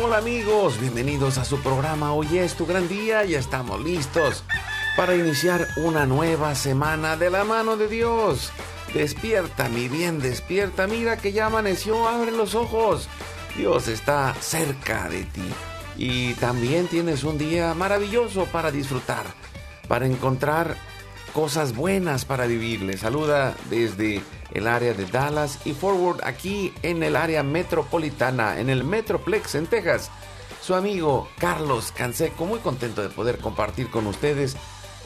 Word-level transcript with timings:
Hola 0.00 0.18
amigos, 0.18 0.80
bienvenidos 0.80 1.38
a 1.38 1.44
su 1.44 1.60
programa. 1.60 2.12
Hoy 2.12 2.38
es 2.38 2.54
tu 2.54 2.66
gran 2.66 2.88
día 2.88 3.24
y 3.24 3.34
estamos 3.34 3.82
listos 3.82 4.44
para 4.96 5.16
iniciar 5.16 5.66
una 5.76 6.06
nueva 6.06 6.54
semana 6.54 7.16
de 7.16 7.30
la 7.30 7.42
mano 7.42 7.76
de 7.76 7.88
Dios. 7.88 8.52
Despierta, 8.94 9.68
mi 9.68 9.88
bien, 9.88 10.20
despierta. 10.20 10.86
Mira 10.86 11.16
que 11.16 11.32
ya 11.32 11.46
amaneció, 11.46 12.06
abre 12.08 12.30
los 12.30 12.54
ojos. 12.54 13.08
Dios 13.56 13.88
está 13.88 14.34
cerca 14.40 15.08
de 15.08 15.24
ti. 15.24 15.48
Y 15.96 16.34
también 16.34 16.86
tienes 16.86 17.24
un 17.24 17.36
día 17.36 17.74
maravilloso 17.74 18.44
para 18.46 18.70
disfrutar, 18.70 19.26
para 19.88 20.06
encontrar 20.06 20.76
cosas 21.32 21.74
buenas 21.74 22.24
para 22.24 22.46
vivir. 22.46 22.82
Le 22.82 22.96
saluda 22.98 23.56
desde 23.68 24.22
el 24.58 24.66
área 24.66 24.92
de 24.92 25.06
Dallas 25.06 25.58
y 25.64 25.72
Forward 25.72 26.20
aquí 26.22 26.72
en 26.82 27.02
el 27.02 27.16
área 27.16 27.42
metropolitana, 27.42 28.60
en 28.60 28.68
el 28.68 28.84
Metroplex 28.84 29.54
en 29.54 29.66
Texas. 29.66 30.10
Su 30.60 30.74
amigo 30.74 31.28
Carlos 31.38 31.92
Canseco, 31.92 32.44
muy 32.44 32.58
contento 32.58 33.02
de 33.02 33.08
poder 33.08 33.38
compartir 33.38 33.90
con 33.90 34.06
ustedes 34.06 34.56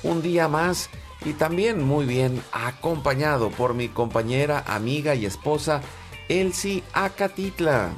un 0.02 0.22
día 0.22 0.48
más 0.48 0.90
y 1.24 1.34
también 1.34 1.82
muy 1.82 2.04
bien 2.04 2.42
acompañado 2.50 3.50
por 3.50 3.74
mi 3.74 3.88
compañera, 3.88 4.64
amiga 4.66 5.14
y 5.14 5.26
esposa 5.26 5.80
Elsie 6.28 6.82
Acatitla. 6.92 7.90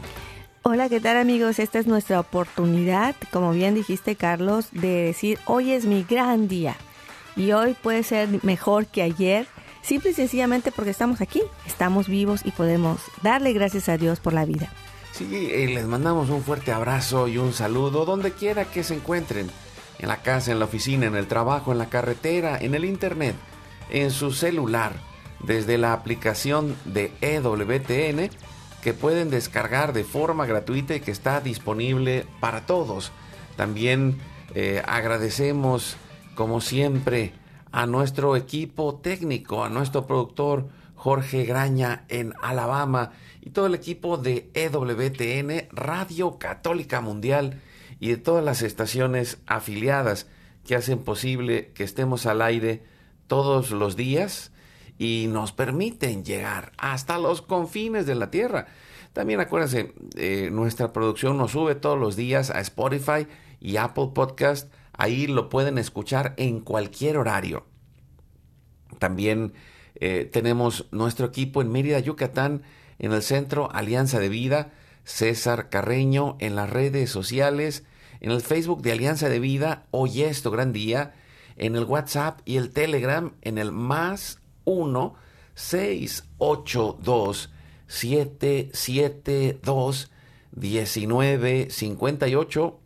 Hola, 0.62 0.88
¿qué 0.88 1.00
tal 1.00 1.16
amigos? 1.16 1.58
Esta 1.58 1.78
es 1.78 1.86
nuestra 1.86 2.20
oportunidad, 2.20 3.14
como 3.30 3.52
bien 3.52 3.74
dijiste 3.74 4.16
Carlos, 4.16 4.68
de 4.72 5.04
decir 5.04 5.38
hoy 5.46 5.72
es 5.72 5.86
mi 5.86 6.04
gran 6.04 6.48
día 6.48 6.76
y 7.36 7.52
hoy 7.52 7.74
puede 7.82 8.02
ser 8.02 8.28
mejor 8.44 8.86
que 8.86 9.02
ayer 9.02 9.46
simple 9.84 10.10
y 10.10 10.14
sencillamente 10.14 10.72
porque 10.72 10.90
estamos 10.90 11.20
aquí, 11.20 11.42
estamos 11.66 12.08
vivos 12.08 12.40
y 12.44 12.50
podemos 12.50 13.00
darle 13.22 13.52
gracias 13.52 13.88
a 13.88 13.96
Dios 13.96 14.20
por 14.20 14.32
la 14.32 14.44
vida. 14.44 14.72
Sí, 15.12 15.48
eh, 15.52 15.68
les 15.72 15.86
mandamos 15.86 16.30
un 16.30 16.42
fuerte 16.42 16.72
abrazo 16.72 17.28
y 17.28 17.38
un 17.38 17.52
saludo 17.52 18.04
donde 18.04 18.32
quiera 18.32 18.64
que 18.64 18.82
se 18.82 18.94
encuentren, 18.94 19.48
en 19.98 20.08
la 20.08 20.22
casa, 20.22 20.50
en 20.50 20.58
la 20.58 20.64
oficina, 20.64 21.06
en 21.06 21.14
el 21.14 21.28
trabajo, 21.28 21.70
en 21.70 21.78
la 21.78 21.88
carretera, 21.88 22.58
en 22.58 22.74
el 22.74 22.84
internet, 22.84 23.36
en 23.90 24.10
su 24.10 24.32
celular, 24.32 24.94
desde 25.40 25.78
la 25.78 25.92
aplicación 25.92 26.76
de 26.84 27.12
EWTN 27.20 28.30
que 28.82 28.92
pueden 28.92 29.30
descargar 29.30 29.92
de 29.92 30.04
forma 30.04 30.46
gratuita 30.46 30.94
y 30.94 31.00
que 31.00 31.10
está 31.10 31.40
disponible 31.40 32.26
para 32.40 32.66
todos. 32.66 33.12
También 33.56 34.18
eh, 34.54 34.82
agradecemos, 34.84 35.96
como 36.34 36.60
siempre, 36.60 37.32
a 37.74 37.86
nuestro 37.86 38.36
equipo 38.36 39.00
técnico, 39.00 39.64
a 39.64 39.68
nuestro 39.68 40.06
productor 40.06 40.68
Jorge 40.94 41.44
Graña 41.44 42.04
en 42.08 42.32
Alabama 42.40 43.10
y 43.40 43.50
todo 43.50 43.66
el 43.66 43.74
equipo 43.74 44.16
de 44.16 44.48
EWTN, 44.54 45.66
Radio 45.72 46.38
Católica 46.38 47.00
Mundial 47.00 47.60
y 47.98 48.10
de 48.10 48.16
todas 48.16 48.44
las 48.44 48.62
estaciones 48.62 49.38
afiliadas 49.48 50.28
que 50.64 50.76
hacen 50.76 51.00
posible 51.00 51.72
que 51.74 51.82
estemos 51.82 52.26
al 52.26 52.42
aire 52.42 52.84
todos 53.26 53.72
los 53.72 53.96
días 53.96 54.52
y 54.96 55.26
nos 55.28 55.50
permiten 55.50 56.24
llegar 56.24 56.70
hasta 56.78 57.18
los 57.18 57.42
confines 57.42 58.06
de 58.06 58.14
la 58.14 58.30
tierra. 58.30 58.68
También 59.12 59.40
acuérdense, 59.40 59.92
eh, 60.14 60.48
nuestra 60.52 60.92
producción 60.92 61.38
nos 61.38 61.50
sube 61.50 61.74
todos 61.74 61.98
los 61.98 62.14
días 62.14 62.50
a 62.50 62.60
Spotify 62.60 63.26
y 63.58 63.78
Apple 63.78 64.10
Podcast 64.14 64.72
Ahí 64.96 65.26
lo 65.26 65.48
pueden 65.48 65.78
escuchar 65.78 66.34
en 66.36 66.60
cualquier 66.60 67.18
horario. 67.18 67.66
También 68.98 69.52
eh, 69.96 70.28
tenemos 70.32 70.86
nuestro 70.92 71.26
equipo 71.26 71.60
en 71.62 71.70
Mérida, 71.70 71.98
Yucatán, 71.98 72.62
en 72.98 73.12
el 73.12 73.22
Centro 73.22 73.70
Alianza 73.72 74.20
de 74.20 74.28
Vida, 74.28 74.72
César 75.04 75.68
Carreño, 75.68 76.36
en 76.38 76.54
las 76.56 76.70
redes 76.70 77.10
sociales, 77.10 77.84
en 78.20 78.30
el 78.30 78.40
Facebook 78.40 78.80
de 78.82 78.92
Alianza 78.92 79.28
de 79.28 79.40
Vida, 79.40 79.84
hoy 79.90 80.22
esto 80.22 80.50
gran 80.50 80.72
día, 80.72 81.12
en 81.56 81.76
el 81.76 81.84
WhatsApp 81.84 82.40
y 82.44 82.56
el 82.56 82.70
Telegram, 82.70 83.34
en 83.42 83.58
el 83.58 83.70
más 83.72 84.40
1 84.64 85.14
682 85.54 87.52
772 87.86 90.10
1958 90.56 92.80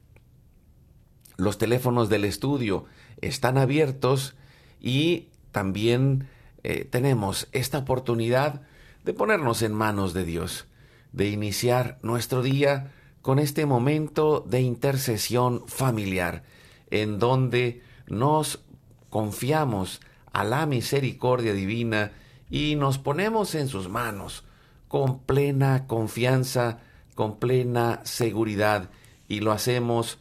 los 1.39 1.57
teléfonos 1.57 2.09
del 2.09 2.25
estudio 2.25 2.85
están 3.21 3.59
abiertos 3.59 4.35
y 4.81 5.29
también 5.53 6.29
eh, 6.65 6.85
tenemos 6.85 7.49
esta 7.53 7.79
oportunidad 7.79 8.63
de 9.05 9.15
ponernos 9.15 9.63
en 9.63 9.73
manos 9.73 10.15
de 10.15 10.25
Dios, 10.25 10.67
de 11.13 11.29
iniciar 11.29 11.99
nuestro 12.03 12.43
día 12.43 12.93
con 13.23 13.39
este 13.39 13.67
momento 13.67 14.45
de 14.49 14.63
intercesión 14.63 15.63
familiar, 15.69 16.43
en 16.91 17.21
donde 17.21 17.83
nos 18.09 18.61
confiamos 19.09 20.01
a 20.33 20.43
la 20.43 20.67
misericordia 20.67 21.53
divina 21.53 22.11
y 22.51 22.75
nos 22.75 22.99
ponemos 22.99 23.55
en 23.55 23.69
sus 23.69 23.89
manos 23.89 24.45
con 24.89 25.21
plena 25.21 25.87
confianza, 25.87 26.81
con 27.15 27.39
plena 27.39 28.01
seguridad, 28.03 28.91
y 29.29 29.41
lo 29.41 29.53
hacemos 29.53 30.19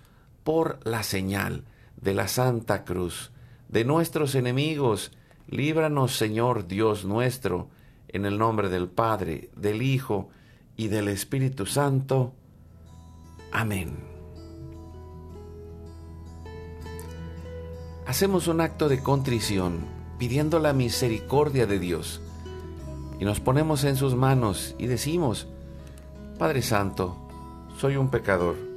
por 0.48 0.80
la 0.86 1.04
señal 1.04 1.66
de 1.98 2.14
la 2.14 2.30
Santa 2.30 2.86
Cruz, 2.86 3.34
de 3.68 3.84
nuestros 3.84 4.34
enemigos, 4.34 5.12
líbranos 5.50 6.16
Señor 6.16 6.70
Dios 6.70 7.04
nuestro, 7.04 7.68
en 8.08 8.26
el 8.26 8.38
nombre 8.38 8.70
del 8.70 8.88
Padre, 8.88 9.50
del 9.58 9.82
Hijo 9.82 10.30
y 10.78 10.88
del 10.88 11.10
Espíritu 11.10 11.66
Santo. 11.66 12.32
Amén. 13.52 13.98
Hacemos 18.06 18.48
un 18.48 18.62
acto 18.62 18.88
de 18.88 19.04
contrición 19.04 19.80
pidiendo 20.18 20.60
la 20.60 20.72
misericordia 20.72 21.68
de 21.68 21.78
Dios 21.78 22.22
y 23.20 23.26
nos 23.26 23.42
ponemos 23.42 23.84
en 23.84 23.98
sus 23.98 24.16
manos 24.16 24.76
y 24.80 24.88
decimos, 24.88 25.46
Padre 26.40 26.62
Santo, 26.62 27.18
soy 27.78 27.98
un 27.98 28.10
pecador 28.10 28.77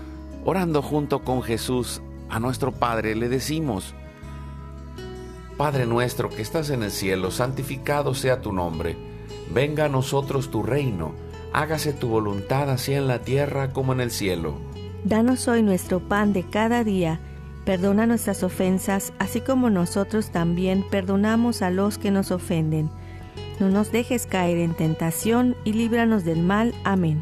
Orando 0.43 0.81
junto 0.81 1.23
con 1.23 1.43
Jesús 1.43 2.01
a 2.29 2.39
nuestro 2.39 2.71
Padre 2.71 3.15
le 3.15 3.29
decimos, 3.29 3.93
Padre 5.57 5.85
nuestro 5.85 6.29
que 6.29 6.41
estás 6.41 6.71
en 6.71 6.81
el 6.81 6.89
cielo, 6.89 7.29
santificado 7.29 8.15
sea 8.15 8.41
tu 8.41 8.51
nombre. 8.51 8.97
Venga 9.53 9.85
a 9.85 9.89
nosotros 9.89 10.49
tu 10.49 10.63
reino. 10.63 11.11
Hágase 11.53 11.93
tu 11.93 12.07
voluntad 12.07 12.69
así 12.69 12.93
en 12.93 13.07
la 13.07 13.19
tierra 13.19 13.71
como 13.71 13.93
en 13.93 14.01
el 14.01 14.09
cielo. 14.09 14.55
Danos 15.03 15.47
hoy 15.47 15.61
nuestro 15.61 15.99
pan 15.99 16.33
de 16.33 16.43
cada 16.43 16.83
día. 16.83 17.19
Perdona 17.65 18.07
nuestras 18.07 18.41
ofensas, 18.41 19.13
así 19.19 19.41
como 19.41 19.69
nosotros 19.69 20.31
también 20.31 20.83
perdonamos 20.89 21.61
a 21.61 21.69
los 21.69 21.99
que 21.99 22.09
nos 22.09 22.31
ofenden. 22.31 22.89
No 23.59 23.69
nos 23.69 23.91
dejes 23.91 24.25
caer 24.25 24.57
en 24.57 24.73
tentación 24.73 25.55
y 25.63 25.73
líbranos 25.73 26.23
del 26.23 26.41
mal. 26.41 26.73
Amén. 26.83 27.21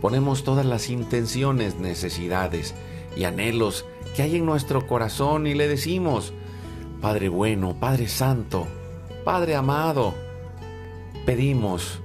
ponemos 0.00 0.44
todas 0.44 0.66
las 0.66 0.90
intenciones, 0.90 1.76
necesidades 1.76 2.74
y 3.16 3.24
anhelos 3.24 3.84
que 4.14 4.22
hay 4.22 4.36
en 4.36 4.46
nuestro 4.46 4.86
corazón 4.86 5.46
y 5.46 5.54
le 5.54 5.68
decimos, 5.68 6.32
Padre 7.00 7.28
bueno, 7.28 7.76
Padre 7.78 8.08
Santo, 8.08 8.66
Padre 9.24 9.56
amado, 9.56 10.14
pedimos 11.26 12.00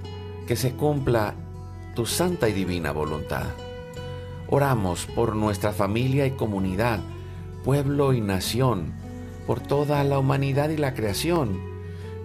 que 0.48 0.56
se 0.56 0.74
cumpla 0.74 1.36
tu 1.96 2.06
santa 2.06 2.50
y 2.50 2.54
divina 2.54 2.92
voluntad. 2.92 3.48
Oramos 4.50 5.06
por 5.06 5.36
nuestra 5.36 5.72
familia 5.72 6.26
y 6.26 6.32
comunidad, 6.32 7.00
pueblo 7.64 8.14
y 8.14 8.22
nación, 8.22 8.94
por 9.48 9.60
toda 9.60 10.04
la 10.04 10.20
humanidad 10.20 10.70
y 10.70 10.78
la 10.78 10.94
creación. 10.94 11.60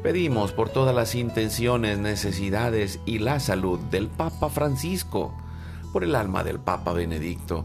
Pedimos 0.03 0.53
por 0.53 0.69
todas 0.69 0.95
las 0.95 1.15
intenciones, 1.15 1.99
necesidades 1.99 3.01
y 3.07 3.19
la 3.19 3.41
salud 3.41 3.79
del 3.79 4.09
Papa 4.09 4.49
Francisco, 4.49 5.33
por 5.93 6.05
el 6.05 6.15
alma 6.15 6.45
del 6.45 6.59
Papa 6.59 6.93
Benedicto, 6.93 7.65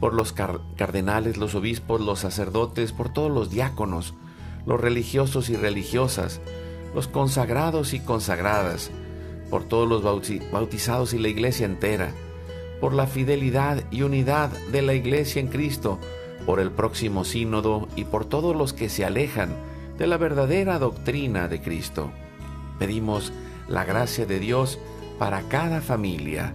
por 0.00 0.14
los 0.14 0.32
cardenales, 0.32 1.36
los 1.36 1.54
obispos, 1.54 2.00
los 2.00 2.20
sacerdotes, 2.20 2.92
por 2.92 3.12
todos 3.12 3.30
los 3.30 3.50
diáconos, 3.50 4.14
los 4.66 4.80
religiosos 4.80 5.50
y 5.50 5.56
religiosas, 5.56 6.40
los 6.94 7.08
consagrados 7.08 7.94
y 7.94 8.00
consagradas, 8.00 8.90
por 9.50 9.64
todos 9.64 9.88
los 9.88 10.02
bautizados 10.52 11.14
y 11.14 11.18
la 11.18 11.28
iglesia 11.28 11.66
entera, 11.66 12.10
por 12.80 12.92
la 12.92 13.06
fidelidad 13.06 13.82
y 13.90 14.02
unidad 14.02 14.50
de 14.72 14.82
la 14.82 14.94
iglesia 14.94 15.40
en 15.40 15.48
Cristo, 15.48 15.98
por 16.46 16.60
el 16.60 16.70
próximo 16.70 17.24
sínodo 17.24 17.88
y 17.96 18.04
por 18.04 18.24
todos 18.24 18.54
los 18.54 18.72
que 18.72 18.88
se 18.88 19.04
alejan 19.04 19.56
de 19.98 20.06
la 20.06 20.16
verdadera 20.16 20.78
doctrina 20.78 21.48
de 21.48 21.62
Cristo. 21.62 22.10
Pedimos 22.78 23.32
la 23.68 23.84
gracia 23.84 24.26
de 24.26 24.38
Dios 24.40 24.78
para 25.18 25.42
cada 25.42 25.80
familia, 25.80 26.54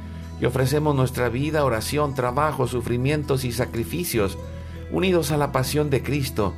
y 0.41 0.45
ofrecemos 0.45 0.95
nuestra 0.95 1.29
vida, 1.29 1.63
oración, 1.63 2.15
trabajo, 2.15 2.67
sufrimientos 2.67 3.45
y 3.45 3.51
sacrificios, 3.51 4.39
unidos 4.91 5.31
a 5.31 5.37
la 5.37 5.51
pasión 5.51 5.91
de 5.91 6.01
Cristo 6.01 6.53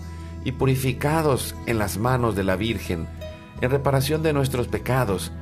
y 0.45 0.53
purificados 0.53 1.53
en 1.65 1.77
las 1.77 1.97
manos 1.97 2.35
de 2.35 2.45
la 2.45 2.55
Virgen, 2.55 3.07
en 3.59 3.69
reparación 3.69 4.23
de 4.23 4.31
nuestros 4.31 4.69
pecados 4.69 5.33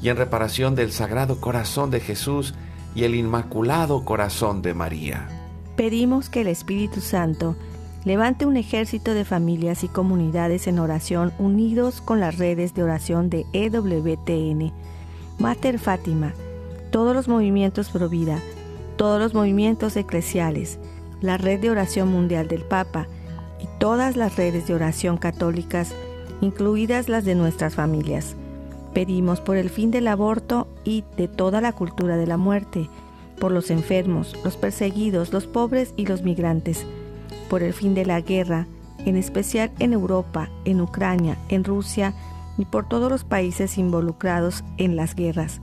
y 0.00 0.10
en 0.10 0.16
reparación 0.16 0.76
del 0.76 0.92
Sagrado 0.92 1.40
Corazón 1.40 1.90
de 1.90 1.98
Jesús 1.98 2.54
y 2.94 3.02
el 3.02 3.16
Inmaculado 3.16 4.04
Corazón 4.04 4.62
de 4.62 4.74
María. 4.74 5.28
Pedimos 5.76 6.28
que 6.28 6.42
el 6.42 6.48
Espíritu 6.48 7.00
Santo 7.00 7.56
levante 8.04 8.46
un 8.46 8.56
ejército 8.56 9.12
de 9.12 9.24
familias 9.24 9.82
y 9.82 9.88
comunidades 9.88 10.68
en 10.68 10.78
oración 10.78 11.32
unidos 11.38 12.00
con 12.00 12.20
las 12.20 12.38
redes 12.38 12.74
de 12.74 12.84
oración 12.84 13.28
de 13.28 13.44
EWTN, 13.52 14.72
Mater 15.38 15.78
Fátima, 15.80 16.32
todos 16.90 17.14
los 17.14 17.28
movimientos 17.28 17.90
Pro 17.90 18.08
Vida, 18.08 18.40
todos 18.96 19.20
los 19.20 19.34
movimientos 19.34 19.96
eclesiales, 19.96 20.78
la 21.20 21.36
Red 21.36 21.60
de 21.60 21.70
Oración 21.70 22.08
Mundial 22.08 22.48
del 22.48 22.62
Papa 22.62 23.06
y 23.60 23.66
todas 23.78 24.16
las 24.16 24.36
redes 24.36 24.66
de 24.66 24.74
oración 24.74 25.16
católicas, 25.16 25.94
incluidas 26.40 27.08
las 27.08 27.24
de 27.24 27.34
nuestras 27.34 27.74
familias. 27.74 28.36
Pedimos 28.94 29.40
por 29.40 29.56
el 29.56 29.70
fin 29.70 29.90
del 29.90 30.08
aborto 30.08 30.66
y 30.84 31.04
de 31.16 31.28
toda 31.28 31.60
la 31.60 31.72
cultura 31.72 32.16
de 32.16 32.26
la 32.26 32.36
muerte, 32.36 32.88
por 33.38 33.52
los 33.52 33.70
enfermos, 33.70 34.34
los 34.44 34.56
perseguidos, 34.56 35.32
los 35.32 35.46
pobres 35.46 35.94
y 35.96 36.06
los 36.06 36.22
migrantes, 36.22 36.84
por 37.48 37.62
el 37.62 37.72
fin 37.72 37.94
de 37.94 38.04
la 38.04 38.20
guerra, 38.20 38.66
en 39.04 39.16
especial 39.16 39.70
en 39.78 39.92
Europa, 39.92 40.50
en 40.64 40.80
Ucrania, 40.80 41.38
en 41.48 41.64
Rusia 41.64 42.14
y 42.56 42.64
por 42.64 42.88
todos 42.88 43.10
los 43.10 43.24
países 43.24 43.78
involucrados 43.78 44.64
en 44.76 44.96
las 44.96 45.14
guerras. 45.14 45.60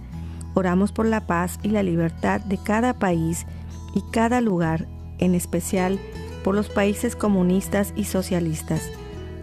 Oramos 0.56 0.92
por 0.92 1.06
la 1.06 1.28
paz 1.28 1.60
y 1.62 1.70
la 1.70 1.84
libertad 1.84 2.42
de 2.42 2.58
cada 2.58 2.94
país 2.94 3.46
y 3.94 4.02
cada 4.12 4.42
lugar 4.42 4.88
en 5.20 5.36
especial 5.36 6.00
por 6.44 6.56
los 6.56 6.70
países 6.70 7.16
comunistas 7.16 7.94
y 7.96 8.06
socialistas. 8.06 8.90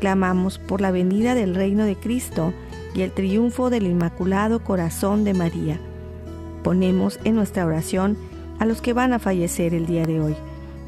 Clamamos 0.01 0.59
por 0.59 0.81
la 0.81 0.91
venida 0.91 1.35
del 1.35 1.55
reino 1.55 1.85
de 1.85 1.97
Cristo 1.97 2.53
y 2.95 3.03
el 3.03 3.13
triunfo 3.13 3.71
del 3.71 3.87
Inmaculado 3.87 4.65
Corazón 4.65 5.23
de 5.25 5.35
María. 5.35 5.79
Ponemos 6.65 7.21
en 7.25 7.35
nuestra 7.35 7.67
oración 7.67 8.17
a 8.59 8.67
los 8.67 8.81
que 8.81 8.93
van 8.93 9.13
a 9.13 9.19
fallecer 9.19 9.75
el 9.75 9.87
día 9.87 10.07
de 10.07 10.21
hoy, 10.21 10.37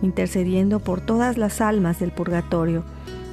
intercediendo 0.03 0.81
por 0.81 1.01
todas 1.01 1.37
las 1.37 1.61
almas 1.61 1.99
del 1.99 2.13
purgatorio, 2.13 2.85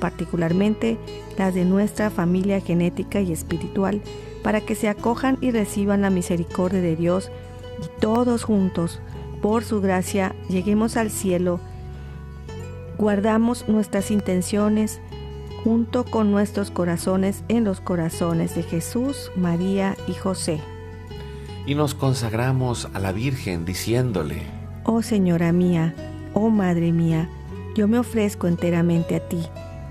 particularmente 0.01 0.97
las 1.37 1.53
de 1.53 1.63
nuestra 1.63 2.09
familia 2.09 2.59
genética 2.59 3.21
y 3.21 3.31
espiritual, 3.31 4.01
para 4.43 4.59
que 4.59 4.75
se 4.75 4.89
acojan 4.89 5.37
y 5.39 5.51
reciban 5.51 6.01
la 6.01 6.09
misericordia 6.09 6.81
de 6.81 6.97
Dios 6.97 7.31
y 7.81 8.01
todos 8.01 8.43
juntos, 8.43 8.99
por 9.41 9.63
su 9.63 9.79
gracia, 9.79 10.35
lleguemos 10.49 10.97
al 10.97 11.09
cielo. 11.09 11.61
Guardamos 12.97 13.67
nuestras 13.69 14.11
intenciones 14.11 14.99
junto 15.63 16.03
con 16.03 16.31
nuestros 16.31 16.71
corazones 16.71 17.43
en 17.47 17.63
los 17.63 17.79
corazones 17.79 18.55
de 18.55 18.63
Jesús, 18.63 19.31
María 19.35 19.95
y 20.07 20.13
José. 20.13 20.59
Y 21.65 21.75
nos 21.75 21.93
consagramos 21.93 22.89
a 22.93 22.99
la 22.99 23.11
Virgen 23.11 23.65
diciéndole, 23.65 24.41
Oh 24.83 25.03
Señora 25.03 25.51
mía, 25.51 25.93
oh 26.33 26.49
Madre 26.49 26.91
mía, 26.91 27.29
yo 27.75 27.87
me 27.87 27.99
ofrezco 27.99 28.47
enteramente 28.47 29.15
a 29.15 29.27
ti 29.27 29.47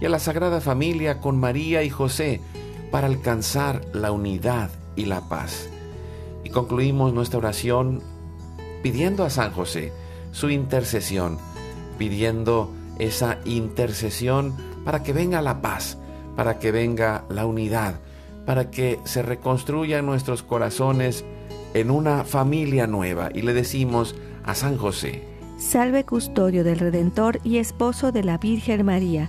y 0.00 0.06
a 0.06 0.08
la 0.08 0.18
Sagrada 0.18 0.60
Familia 0.60 1.20
con 1.20 1.38
María 1.38 1.82
y 1.82 1.90
José 1.90 2.40
para 2.90 3.06
alcanzar 3.06 3.82
la 3.92 4.12
unidad 4.12 4.70
y 4.96 5.06
la 5.06 5.28
paz. 5.28 5.68
Y 6.44 6.50
concluimos 6.50 7.12
nuestra 7.12 7.38
oración 7.38 8.02
pidiendo 8.82 9.24
a 9.24 9.30
San 9.30 9.52
José 9.52 9.92
su 10.32 10.50
intercesión, 10.50 11.38
pidiendo 11.98 12.72
esa 12.98 13.38
intercesión 13.44 14.54
para 14.84 15.02
que 15.02 15.12
venga 15.12 15.42
la 15.42 15.60
paz, 15.60 15.98
para 16.36 16.58
que 16.58 16.70
venga 16.70 17.24
la 17.28 17.46
unidad, 17.46 18.00
para 18.46 18.70
que 18.70 19.00
se 19.04 19.22
reconstruya 19.22 20.00
nuestros 20.02 20.42
corazones 20.42 21.24
en 21.74 21.90
una 21.90 22.24
familia 22.24 22.86
nueva. 22.86 23.30
Y 23.34 23.42
le 23.42 23.52
decimos 23.52 24.14
a 24.44 24.54
San 24.54 24.78
José, 24.78 25.22
Salve 25.58 26.04
custodio 26.04 26.62
del 26.62 26.78
Redentor 26.78 27.40
y 27.42 27.58
esposo 27.58 28.12
de 28.12 28.22
la 28.22 28.38
Virgen 28.38 28.86
María, 28.86 29.28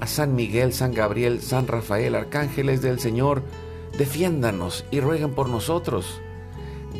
a 0.00 0.06
San 0.06 0.34
Miguel, 0.34 0.72
San 0.72 0.94
Gabriel, 0.94 1.40
San 1.40 1.66
Rafael, 1.66 2.14
arcángeles 2.14 2.82
del 2.82 3.00
Señor, 3.00 3.42
defiéndanos 3.96 4.84
y 4.90 5.00
rueguen 5.00 5.34
por 5.34 5.48
nosotros. 5.48 6.20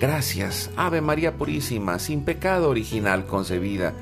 Gracias, 0.00 0.70
Ave 0.76 1.00
María 1.00 1.36
Purísima, 1.36 1.98
sin 1.98 2.24
pecado 2.24 2.70
original 2.70 3.26
concebida. 3.26 3.94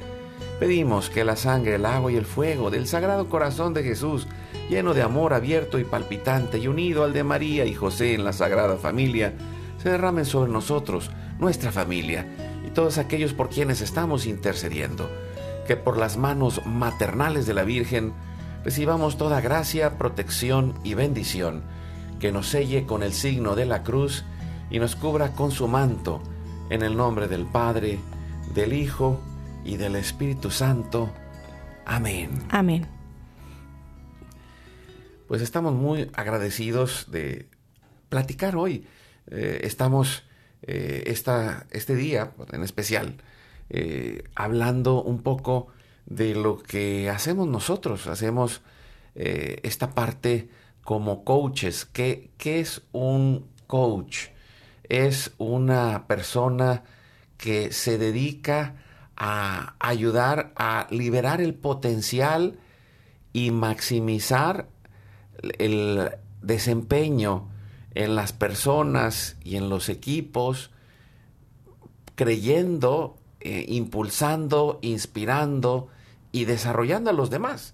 Pedimos 0.59 1.11
que 1.11 1.25
la 1.25 1.37
sangre, 1.37 1.75
el 1.75 1.87
agua 1.87 2.13
y 2.13 2.17
el 2.17 2.25
fuego 2.25 2.71
del 2.71 2.87
Sagrado 2.87 3.29
Corazón 3.29 3.75
de 3.75 3.83
Jesús, 3.83 4.27
lleno 4.69 4.95
de 4.95 5.03
amor 5.03 5.35
abierto 5.35 5.79
y 5.79 5.85
palpitante 5.85 6.59
y 6.59 6.67
unido 6.67 7.05
al 7.05 7.13
de 7.13 7.25
María 7.25 7.65
y 7.67 7.75
José 7.75 8.15
en 8.15 8.25
la 8.25 8.33
Sagrada 8.33 8.77
Familia, 8.77 9.35
se 9.83 9.91
derramen 9.91 10.25
sobre 10.25 10.51
nosotros, 10.51 11.11
nuestra 11.39 11.73
familia 11.73 12.27
y 12.67 12.71
todos 12.71 12.99
aquellos 12.99 13.35
por 13.35 13.51
quienes 13.51 13.81
estamos 13.81 14.27
intercediendo. 14.27 15.11
Que 15.67 15.77
por 15.77 15.99
las 15.99 16.17
manos 16.17 16.65
maternales 16.65 17.47
de 17.47 17.55
la 17.55 17.65
Virgen 17.65 18.13
recibamos 18.67 19.17
toda 19.17 19.41
gracia, 19.41 19.97
protección 19.97 20.75
y 20.83 20.95
bendición, 20.95 21.63
que 22.19 22.33
nos 22.33 22.49
selle 22.49 22.85
con 22.85 23.05
el 23.05 23.13
signo 23.13 23.55
de 23.55 23.65
la 23.65 23.85
cruz 23.85 24.25
y 24.71 24.81
nos 24.81 24.97
cubra 24.97 25.35
con 25.35 25.53
su 25.53 25.69
manto, 25.69 26.21
en 26.69 26.83
el 26.83 26.97
nombre 26.97 27.29
del 27.29 27.47
Padre, 27.47 28.01
del 28.55 28.73
Hijo 28.73 29.21
y 29.65 29.77
del 29.77 29.95
Espíritu 29.95 30.51
Santo. 30.51 31.13
Amén. 31.85 32.43
Amén. 32.49 32.89
Pues 35.29 35.43
estamos 35.43 35.73
muy 35.73 36.11
agradecidos 36.15 37.09
de 37.09 37.49
platicar 38.09 38.57
hoy. 38.57 38.85
Eh, 39.29 39.61
estamos 39.63 40.25
eh, 40.63 41.05
esta, 41.07 41.69
este 41.71 41.95
día 41.95 42.33
en 42.51 42.65
especial 42.65 43.23
eh, 43.71 44.25
hablando 44.35 45.05
un 45.05 45.23
poco 45.23 45.69
de 46.07 46.35
lo 46.35 46.63
que 46.63 47.11
hacemos 47.11 47.49
nosotros. 47.49 48.07
Hacemos 48.07 48.63
eh, 49.15 49.61
esta 49.63 49.91
parte 49.95 50.49
como 50.83 51.25
coaches. 51.25 51.85
¿Qué, 51.85 52.31
¿Qué 52.39 52.61
es 52.61 52.83
un 52.93 53.47
coach? 53.67 54.29
Es 54.89 55.33
una 55.39 56.07
persona 56.07 56.85
que 57.37 57.73
se 57.73 57.99
dedica 57.99 58.77
a 59.17 59.75
ayudar 59.81 60.53
a 60.57 60.87
liberar 60.91 61.41
el 61.41 61.55
potencial 61.55 62.59
y 63.33 63.51
maximizar 63.51 64.69
el 65.59 66.11
desempeño 66.43 67.49
en 67.95 68.15
las 68.15 68.33
personas 68.33 69.37
y 69.43 69.57
en 69.57 69.69
los 69.69 69.89
equipos, 69.89 70.71
creyendo, 72.15 73.17
eh, 73.41 73.65
impulsando, 73.69 74.79
inspirando 74.83 75.89
y 76.37 76.45
desarrollando 76.45 77.09
a 77.09 77.15
los 77.15 77.31
demás. 77.31 77.73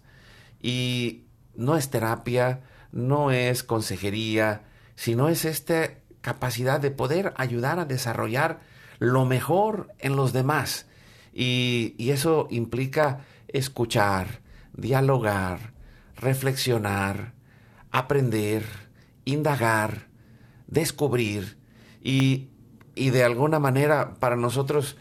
Y 0.61 1.25
no 1.57 1.77
es 1.77 1.91
terapia, 1.91 2.61
no 2.93 3.33
es 3.33 3.65
consejería, 3.65 4.63
sino 4.95 5.29
es 5.29 5.45
esta 5.45 5.95
capacidad 6.21 6.79
de 6.79 6.93
poder 6.93 7.35
ayudar 7.37 7.81
a 7.81 7.87
desarrollar 7.87 8.61
lo 9.01 9.25
mejor 9.25 9.89
en 9.99 10.15
los 10.15 10.33
demás. 10.33 10.87
Y, 11.35 11.97
y 11.99 12.11
eso 12.11 12.47
implica 12.51 13.25
escuchar, 13.49 14.43
dialogar, 14.75 15.73
reflexionar, 16.15 17.33
aprender, 17.91 18.65
indagar, 19.25 20.07
descubrir 20.69 21.59
y, 22.01 22.47
y 22.95 23.11
de 23.11 23.25
alguna 23.25 23.59
manera 23.59 24.15
para 24.21 24.37
nosotros 24.37 24.97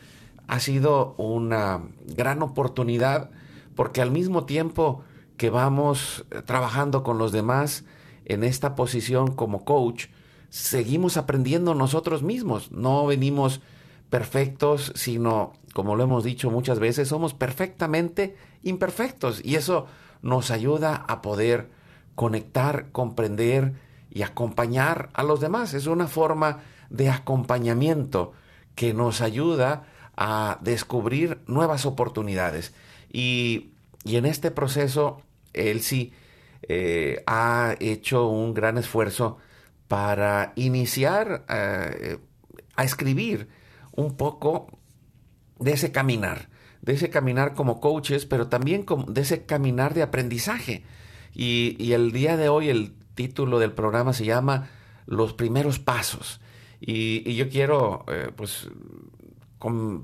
ha 0.47 0.59
sido 0.59 1.13
una 1.19 1.83
gran 2.07 2.41
oportunidad 2.41 3.29
porque 3.75 4.01
al 4.01 4.11
mismo 4.11 4.45
tiempo 4.45 5.03
que 5.37 5.49
vamos 5.49 6.25
eh, 6.31 6.41
trabajando 6.45 7.03
con 7.03 7.17
los 7.17 7.31
demás 7.31 7.85
en 8.25 8.43
esta 8.43 8.75
posición 8.75 9.33
como 9.33 9.65
coach, 9.65 10.07
seguimos 10.49 11.17
aprendiendo 11.17 11.73
nosotros 11.73 12.23
mismos. 12.23 12.71
No 12.71 13.05
venimos 13.05 13.61
perfectos, 14.09 14.91
sino, 14.95 15.53
como 15.73 15.95
lo 15.95 16.03
hemos 16.03 16.23
dicho 16.23 16.51
muchas 16.51 16.79
veces, 16.79 17.07
somos 17.07 17.33
perfectamente 17.33 18.35
imperfectos. 18.61 19.43
Y 19.43 19.55
eso 19.55 19.87
nos 20.21 20.51
ayuda 20.51 20.95
a 21.07 21.21
poder 21.21 21.71
conectar, 22.15 22.91
comprender 22.91 23.73
y 24.11 24.21
acompañar 24.21 25.09
a 25.13 25.23
los 25.23 25.39
demás. 25.39 25.73
Es 25.73 25.87
una 25.87 26.07
forma 26.07 26.59
de 26.89 27.09
acompañamiento 27.09 28.33
que 28.75 28.93
nos 28.93 29.21
ayuda 29.21 29.87
a 30.15 30.59
descubrir 30.61 31.39
nuevas 31.47 31.85
oportunidades. 31.85 32.73
Y 33.11 33.71
y 34.03 34.15
en 34.15 34.25
este 34.25 34.51
proceso, 34.51 35.21
él 35.53 35.81
eh, 36.63 37.23
ha 37.27 37.75
hecho 37.79 38.27
un 38.27 38.53
gran 38.53 38.77
esfuerzo 38.77 39.37
para 39.87 40.53
iniciar 40.55 41.45
eh, 41.49 42.17
a 42.75 42.83
escribir 42.83 43.49
un 43.91 44.15
poco 44.15 44.67
de 45.59 45.73
ese 45.73 45.91
caminar, 45.91 46.49
de 46.81 46.93
ese 46.93 47.09
caminar 47.09 47.53
como 47.53 47.79
coaches, 47.79 48.25
pero 48.25 48.47
también 48.47 48.85
de 49.07 49.21
ese 49.21 49.45
caminar 49.45 49.93
de 49.93 50.01
aprendizaje. 50.01 50.83
Y, 51.33 51.93
el 51.93 52.11
día 52.11 52.37
de 52.37 52.49
hoy 52.49 52.69
el 52.69 52.93
título 53.15 53.59
del 53.59 53.73
programa 53.73 54.13
se 54.13 54.25
llama 54.25 54.69
Los 55.05 55.33
primeros 55.33 55.79
pasos. 55.79 56.41
Y, 56.79 57.35
yo 57.35 57.49
quiero 57.49 58.05
eh, 58.07 58.31
pues 58.35 58.67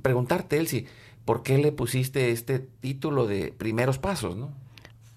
preguntarte, 0.04 0.58
Elsie, 0.58 0.86
¿por 1.28 1.44
qué 1.44 1.58
le 1.58 1.74
pusiste 1.74 2.32
este 2.32 2.60
título 2.60 3.28
de 3.28 3.54
primeros 3.56 4.00
pasos? 4.00 4.38
¿no? 4.38 4.50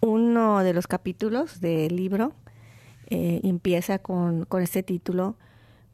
Uno 0.00 0.58
de 0.64 0.74
los 0.74 0.88
capítulos 0.88 1.60
del 1.60 1.94
libro 1.94 2.32
eh, 3.06 3.40
empieza 3.44 4.00
con, 4.00 4.44
con 4.44 4.60
este 4.60 4.82
título 4.82 5.36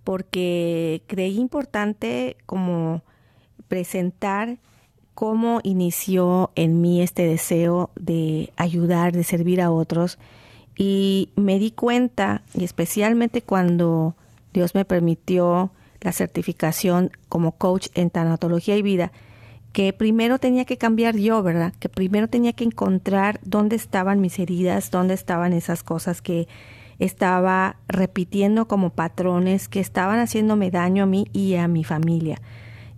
porque 0.05 1.03
creí 1.07 1.39
importante 1.39 2.39
como 2.47 3.03
presentar 3.69 4.57
cómo 5.15 5.61
inició 5.65 6.51
en 6.55 6.81
mí 6.81 7.03
este 7.03 7.27
deseo 7.27 7.91
de 7.95 8.55
ayudar, 8.57 9.13
de 9.13 9.23
servir 9.23 9.61
a 9.61 9.71
otros. 9.71 10.19
Y 10.79 11.29
me 11.37 11.59
di 11.59 11.73
cuenta, 11.73 12.43
y 12.55 12.65
especialmente 12.65 13.43
cuando 13.43 14.15
Dios 14.55 14.75
me 14.75 14.87
permitió 14.87 15.73
la 16.01 16.13
certificación 16.13 17.11
como 17.29 17.53
coach 17.53 17.89
en 17.95 18.09
tanatología 18.09 18.77
y 18.77 18.83
vida, 18.83 19.13
que 19.77 19.93
primero 19.93 20.39
tenía 20.39 20.65
que 20.65 20.79
cambiar 20.79 21.19
yo, 21.19 21.43
¿verdad? 21.43 21.75
Que 21.79 21.91
primero 21.91 22.29
tenía 22.29 22.55
que 22.55 22.65
encontrar 22.65 23.41
dónde 23.45 23.77
estaban 23.77 24.23
mis 24.23 24.39
heridas, 24.39 24.91
dónde 24.91 25.13
estaban 25.13 25.53
esas 25.53 25.83
cosas 25.83 26.23
que 26.23 26.49
estaba 26.99 27.77
repitiendo 27.87 28.69
como 28.69 28.89
patrones 28.89 29.69
que 29.69 29.81
estaban 29.81 30.19
haciéndome 30.19 30.71
daño 30.71 31.03
a 31.03 31.07
mí 31.07 31.27
y 31.35 31.57
a 31.57 31.69
mi 31.69 31.85
familia 31.85 32.41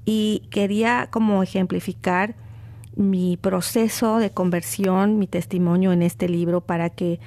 y 0.04 0.44
quería 0.50 1.08
como 1.10 1.42
ejemplificar 1.42 2.36
mi 2.94 3.36
proceso 3.36 4.18
de 4.18 4.30
conversión, 4.30 5.18
mi 5.18 5.26
testimonio 5.26 5.90
en 5.90 6.02
este 6.02 6.28
libro 6.28 6.60
para 6.60 6.90
que 6.90 7.18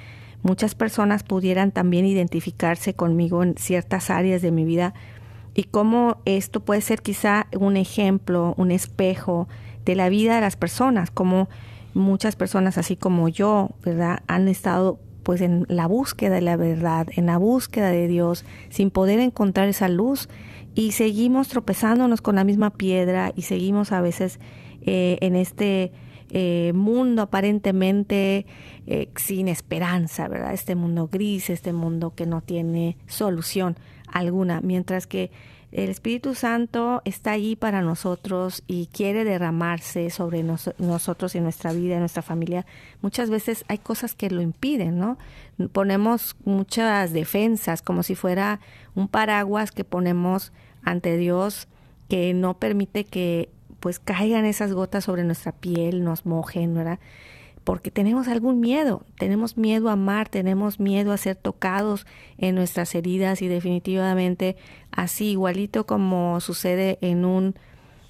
muchas 0.42 0.74
personas 0.74 1.24
pudieran 1.24 1.72
también 1.72 2.06
identificarse 2.06 2.94
conmigo 2.94 3.42
en 3.42 3.58
ciertas 3.58 4.08
áreas 4.08 4.40
de 4.40 4.50
mi 4.50 4.64
vida 4.64 4.94
y 5.54 5.64
cómo 5.64 6.18
esto 6.24 6.60
puede 6.60 6.80
ser 6.80 7.02
quizá 7.02 7.46
un 7.58 7.76
ejemplo, 7.76 8.54
un 8.56 8.70
espejo 8.70 9.48
de 9.84 9.94
la 9.94 10.08
vida 10.08 10.36
de 10.36 10.40
las 10.40 10.56
personas, 10.56 11.10
como 11.10 11.48
muchas 11.94 12.36
personas 12.36 12.78
así 12.78 12.96
como 12.96 13.28
yo, 13.28 13.70
¿verdad? 13.84 14.20
Han 14.26 14.48
estado 14.48 14.98
pues 15.22 15.40
en 15.40 15.66
la 15.68 15.86
búsqueda 15.86 16.36
de 16.36 16.40
la 16.40 16.56
verdad, 16.56 17.06
en 17.14 17.26
la 17.26 17.36
búsqueda 17.36 17.90
de 17.90 18.08
Dios, 18.08 18.44
sin 18.70 18.90
poder 18.90 19.20
encontrar 19.20 19.68
esa 19.68 19.88
luz 19.88 20.28
y 20.74 20.92
seguimos 20.92 21.48
tropezándonos 21.48 22.22
con 22.22 22.36
la 22.36 22.44
misma 22.44 22.70
piedra 22.70 23.32
y 23.36 23.42
seguimos 23.42 23.92
a 23.92 24.00
veces 24.00 24.40
eh, 24.80 25.18
en 25.20 25.36
este 25.36 25.92
eh, 26.30 26.72
mundo 26.74 27.22
aparentemente 27.22 28.46
eh, 28.86 29.10
sin 29.16 29.48
esperanza, 29.48 30.28
¿verdad? 30.28 30.54
Este 30.54 30.74
mundo 30.74 31.08
gris, 31.12 31.50
este 31.50 31.72
mundo 31.72 32.14
que 32.14 32.26
no 32.26 32.40
tiene 32.40 32.96
solución 33.06 33.76
alguna, 34.12 34.60
mientras 34.60 35.06
que 35.06 35.30
el 35.72 35.88
Espíritu 35.88 36.34
Santo 36.34 37.00
está 37.06 37.30
ahí 37.32 37.56
para 37.56 37.80
nosotros 37.80 38.62
y 38.66 38.88
quiere 38.88 39.24
derramarse 39.24 40.10
sobre 40.10 40.42
nosotros 40.42 41.34
y 41.34 41.40
nuestra 41.40 41.72
vida, 41.72 41.96
y 41.96 41.98
nuestra 41.98 42.20
familia. 42.20 42.66
Muchas 43.00 43.30
veces 43.30 43.64
hay 43.68 43.78
cosas 43.78 44.14
que 44.14 44.28
lo 44.28 44.42
impiden, 44.42 44.98
¿no? 44.98 45.16
Ponemos 45.72 46.36
muchas 46.44 47.14
defensas 47.14 47.80
como 47.80 48.02
si 48.02 48.14
fuera 48.14 48.60
un 48.94 49.08
paraguas 49.08 49.70
que 49.72 49.84
ponemos 49.84 50.52
ante 50.82 51.16
Dios 51.16 51.68
que 52.10 52.34
no 52.34 52.58
permite 52.58 53.04
que 53.04 53.48
pues 53.80 53.98
caigan 53.98 54.44
esas 54.44 54.74
gotas 54.74 55.04
sobre 55.04 55.24
nuestra 55.24 55.52
piel, 55.52 56.04
nos 56.04 56.26
mojen, 56.26 56.74
¿verdad? 56.74 56.98
Porque 57.64 57.90
tenemos 57.90 58.28
algún 58.28 58.60
miedo, 58.60 59.04
tenemos 59.18 59.56
miedo 59.56 59.88
a 59.88 59.92
amar, 59.92 60.28
tenemos 60.28 60.80
miedo 60.80 61.12
a 61.12 61.16
ser 61.16 61.36
tocados 61.36 62.06
en 62.38 62.54
nuestras 62.54 62.94
heridas 62.94 63.40
y 63.42 63.48
definitivamente 63.48 64.56
así 64.90 65.30
igualito 65.30 65.86
como 65.86 66.40
sucede 66.40 66.98
en 67.00 67.24
un 67.24 67.54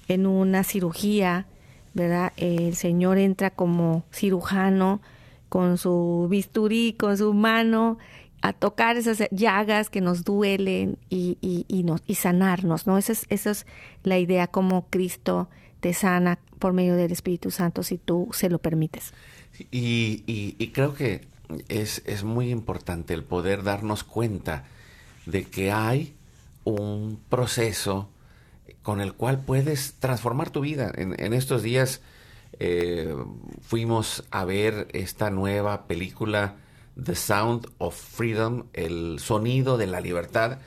en 0.07 0.25
una 0.25 0.63
cirugía, 0.63 1.47
¿verdad? 1.93 2.33
El 2.35 2.75
Señor 2.75 3.17
entra 3.17 3.51
como 3.51 4.03
cirujano 4.11 5.01
con 5.49 5.77
su 5.77 6.27
bisturí, 6.29 6.93
con 6.93 7.17
su 7.17 7.33
mano 7.33 7.99
a 8.41 8.51
tocar 8.51 8.97
esas 8.97 9.23
llagas 9.31 9.89
que 9.89 10.01
nos 10.01 10.25
duelen 10.25 10.97
y, 11.09 11.37
y, 11.39 11.65
y, 11.69 11.85
y 12.05 12.15
sanarnos, 12.15 12.87
¿no? 12.87 12.97
Esa 12.97 13.13
es, 13.13 13.25
esa 13.29 13.51
es 13.51 13.65
la 14.03 14.17
idea, 14.17 14.47
como 14.47 14.87
Cristo 14.89 15.47
te 15.83 15.93
sana 15.93 16.39
por 16.59 16.71
medio 16.71 16.95
del 16.95 17.11
Espíritu 17.11 17.51
Santo 17.51 17.83
si 17.83 17.97
tú 17.97 18.29
se 18.31 18.49
lo 18.49 18.59
permites. 18.59 19.13
Y, 19.69 20.23
y 20.25 20.67
creo 20.69 20.93
que 20.93 21.27
es, 21.67 22.01
es 22.05 22.23
muy 22.23 22.51
importante 22.51 23.13
el 23.13 23.25
poder 23.25 23.63
darnos 23.63 24.05
cuenta 24.05 24.63
de 25.25 25.43
que 25.43 25.73
hay 25.73 26.15
un 26.63 27.19
proceso 27.27 28.09
con 28.81 29.01
el 29.01 29.11
cual 29.13 29.41
puedes 29.41 29.95
transformar 29.99 30.51
tu 30.51 30.61
vida. 30.61 30.89
En, 30.95 31.21
en 31.21 31.33
estos 31.33 31.63
días 31.63 31.99
eh, 32.59 33.13
fuimos 33.61 34.23
a 34.31 34.45
ver 34.45 34.87
esta 34.93 35.31
nueva 35.31 35.85
película 35.85 36.55
The 37.03 37.15
Sound 37.15 37.67
of 37.77 37.93
Freedom, 37.93 38.67
el 38.71 39.19
sonido 39.19 39.77
de 39.77 39.87
la 39.87 39.99
libertad 39.99 40.59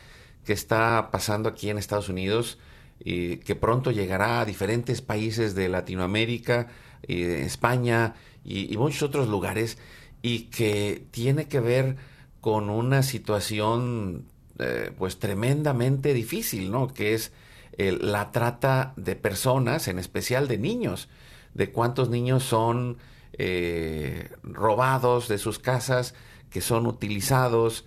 que 0.44 0.52
está 0.52 1.09
pasando 1.11 1.48
aquí 1.48 1.70
en 1.70 1.79
Estados 1.79 2.11
Unidos 2.11 2.59
que 3.05 3.57
pronto 3.61 3.91
llegará 3.91 4.41
a 4.41 4.45
diferentes 4.45 5.01
países 5.01 5.55
de 5.55 5.69
Latinoamérica, 5.69 6.69
de 7.07 7.43
España 7.43 8.15
y, 8.45 8.77
muchos 8.77 9.03
otros 9.03 9.29
lugares 9.29 9.79
y 10.23 10.45
que 10.45 11.07
tiene 11.13 11.47
que 11.47 11.61
ver 11.61 11.97
con 12.41 12.69
una 12.69 13.03
situación 13.03 14.25
eh, 14.59 14.91
pues 14.99 15.19
tremendamente 15.19 16.15
difícil, 16.15 16.71
¿no? 16.71 16.89
Que 16.89 17.15
es 17.15 17.33
la 17.79 18.33
trata 18.33 18.95
de 18.97 19.17
personas, 19.17 19.87
en 19.89 19.99
especial 19.99 20.49
de 20.49 20.59
niños, 20.59 21.09
de 21.55 21.71
cuántos 21.71 22.09
niños 22.09 22.43
son 22.43 22.99
eh, 23.39 24.31
robados 24.43 25.29
de 25.29 25.39
sus 25.39 25.59
casas, 25.59 26.15
que 26.51 26.63
son 26.63 26.87
utilizados 26.87 27.85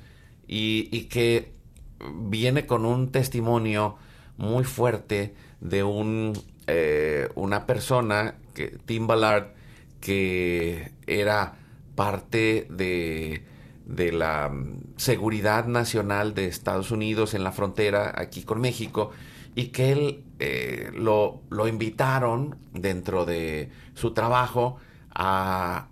y, 0.48 1.06
que 1.06 1.54
viene 2.14 2.66
con 2.66 2.86
un 2.86 3.12
testimonio 3.12 3.98
muy 4.40 4.64
fuerte 4.64 5.36
de 5.62 5.84
un, 5.84 6.34
eh, 6.66 7.30
una 7.36 7.68
persona, 7.68 8.36
que, 8.56 8.78
Tim 8.86 9.06
Ballard, 9.06 9.54
que 10.02 10.92
era 11.06 11.56
parte 11.96 12.66
de, 12.70 13.44
de 13.86 14.12
la 14.12 14.52
seguridad 14.96 15.66
nacional 15.66 16.34
de 16.34 16.48
Estados 16.48 16.90
Unidos 16.92 17.34
en 17.34 17.44
la 17.44 17.52
frontera 17.52 18.14
aquí 18.16 18.44
con 18.44 18.62
México 18.62 19.12
y 19.56 19.68
que 19.68 19.92
él 19.92 20.24
eh, 20.40 20.90
lo, 20.94 21.42
lo 21.50 21.68
invitaron 21.68 22.58
dentro 22.74 23.26
de 23.26 23.70
su 23.94 24.14
trabajo 24.14 24.78
a 25.14 25.88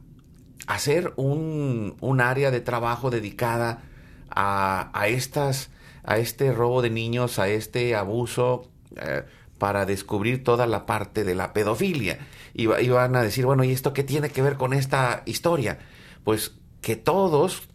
hacer 0.68 1.14
un, 1.18 1.98
un 2.00 2.22
área 2.22 2.52
de 2.52 2.62
trabajo 2.62 3.10
dedicada 3.10 3.82
a, 4.30 4.90
a, 4.94 5.08
estas, 5.08 5.70
a 6.08 6.18
este 6.18 6.52
robo 6.54 6.82
de 6.82 6.90
niños, 6.90 7.38
a 7.38 7.50
este 7.50 7.94
abuso, 7.94 8.72
eh, 8.96 9.24
para 9.60 9.86
descubrir 9.86 10.44
toda 10.44 10.66
la 10.66 10.86
parte 10.86 11.24
de 11.24 11.36
la 11.36 11.54
pedofilia. 11.54 12.18
Y, 12.54 12.66
van 12.66 13.16
a 13.16 13.22
decir, 13.22 13.46
bueno, 13.46 13.64
¿y 13.64 13.72
esto 13.72 13.94
qué 13.94 14.04
tiene 14.04 14.30
que 14.30 14.42
ver 14.42 14.56
con 14.56 14.74
esta 14.74 15.22
historia? 15.26 15.80
Pues 16.24 16.56
que 16.82 16.96
todos 16.96 17.68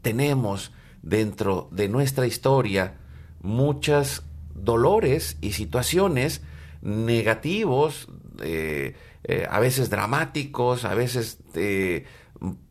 tenemos 0.00 0.72
dentro 1.02 1.68
de 1.70 1.88
nuestra 1.88 2.26
historia 2.26 2.94
muchas 3.42 4.22
dolores 4.54 5.36
y 5.40 5.52
situaciones 5.52 6.40
negativos, 6.80 8.08
eh, 8.42 8.96
eh, 9.24 9.46
a 9.50 9.60
veces 9.60 9.90
dramáticos, 9.90 10.84
a 10.84 10.94
veces 10.94 11.38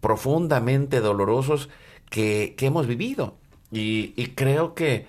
profundamente 0.02 1.02
dolorosos 1.02 1.70
que, 2.10 2.56
hemos 2.62 2.88
vivido. 2.88 3.38
Y, 3.74 4.28
creo 4.36 4.76
que 4.76 5.08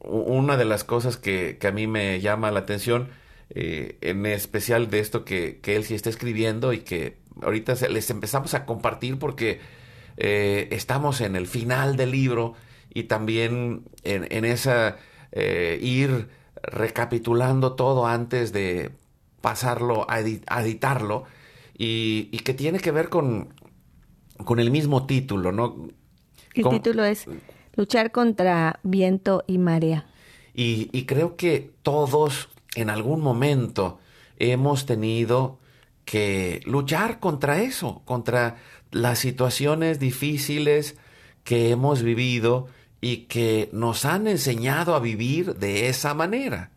una 0.00 0.56
de 0.56 0.64
las 0.64 0.84
cosas 0.84 1.16
que, 1.16 1.58
a 1.62 1.70
mí 1.70 1.86
me 1.86 2.20
llama 2.20 2.50
la 2.50 2.60
atención, 2.60 3.08
en 3.50 4.26
especial 4.26 4.90
de 4.90 5.00
esto 5.00 5.24
que, 5.24 5.60
él 5.64 5.84
sí 5.84 5.94
está 5.94 6.10
escribiendo 6.10 6.72
y 6.72 6.80
que 6.80 7.18
ahorita 7.42 7.74
les 7.88 8.10
empezamos 8.10 8.54
a 8.54 8.64
compartir 8.64 9.18
porque 9.18 9.60
estamos 10.16 11.20
en 11.20 11.36
el 11.36 11.46
final 11.46 11.96
del 11.96 12.12
libro 12.12 12.54
y 12.92 13.04
también 13.04 13.84
en, 14.04 14.44
esa 14.44 14.96
ir 15.32 16.28
recapitulando 16.62 17.74
todo 17.74 18.06
antes 18.06 18.52
de 18.52 18.90
pasarlo 19.40 20.06
a, 20.08 20.20
editarlo 20.20 21.24
y, 21.76 22.24
que 22.38 22.54
tiene 22.54 22.80
que 22.80 22.90
ver 22.90 23.08
con, 23.08 23.54
con 24.44 24.58
el 24.60 24.70
mismo 24.70 25.06
título, 25.06 25.52
¿no? 25.52 25.88
El 26.62 26.70
título 26.70 27.04
es 27.04 27.26
Luchar 27.76 28.10
contra 28.10 28.80
viento 28.82 29.44
y 29.46 29.58
marea. 29.58 30.06
Y, 30.54 30.90
y 30.92 31.04
creo 31.04 31.36
que 31.36 31.70
todos 31.82 32.48
en 32.74 32.90
algún 32.90 33.20
momento 33.20 33.98
hemos 34.38 34.86
tenido 34.86 35.58
que 36.04 36.60
luchar 36.64 37.20
contra 37.20 37.60
eso, 37.60 38.02
contra 38.04 38.56
las 38.90 39.18
situaciones 39.18 39.98
difíciles 39.98 40.96
que 41.44 41.70
hemos 41.70 42.02
vivido 42.02 42.66
y 43.00 43.26
que 43.26 43.68
nos 43.72 44.04
han 44.04 44.26
enseñado 44.26 44.94
a 44.94 45.00
vivir 45.00 45.54
de 45.56 45.88
esa 45.88 46.14
manera. 46.14 46.70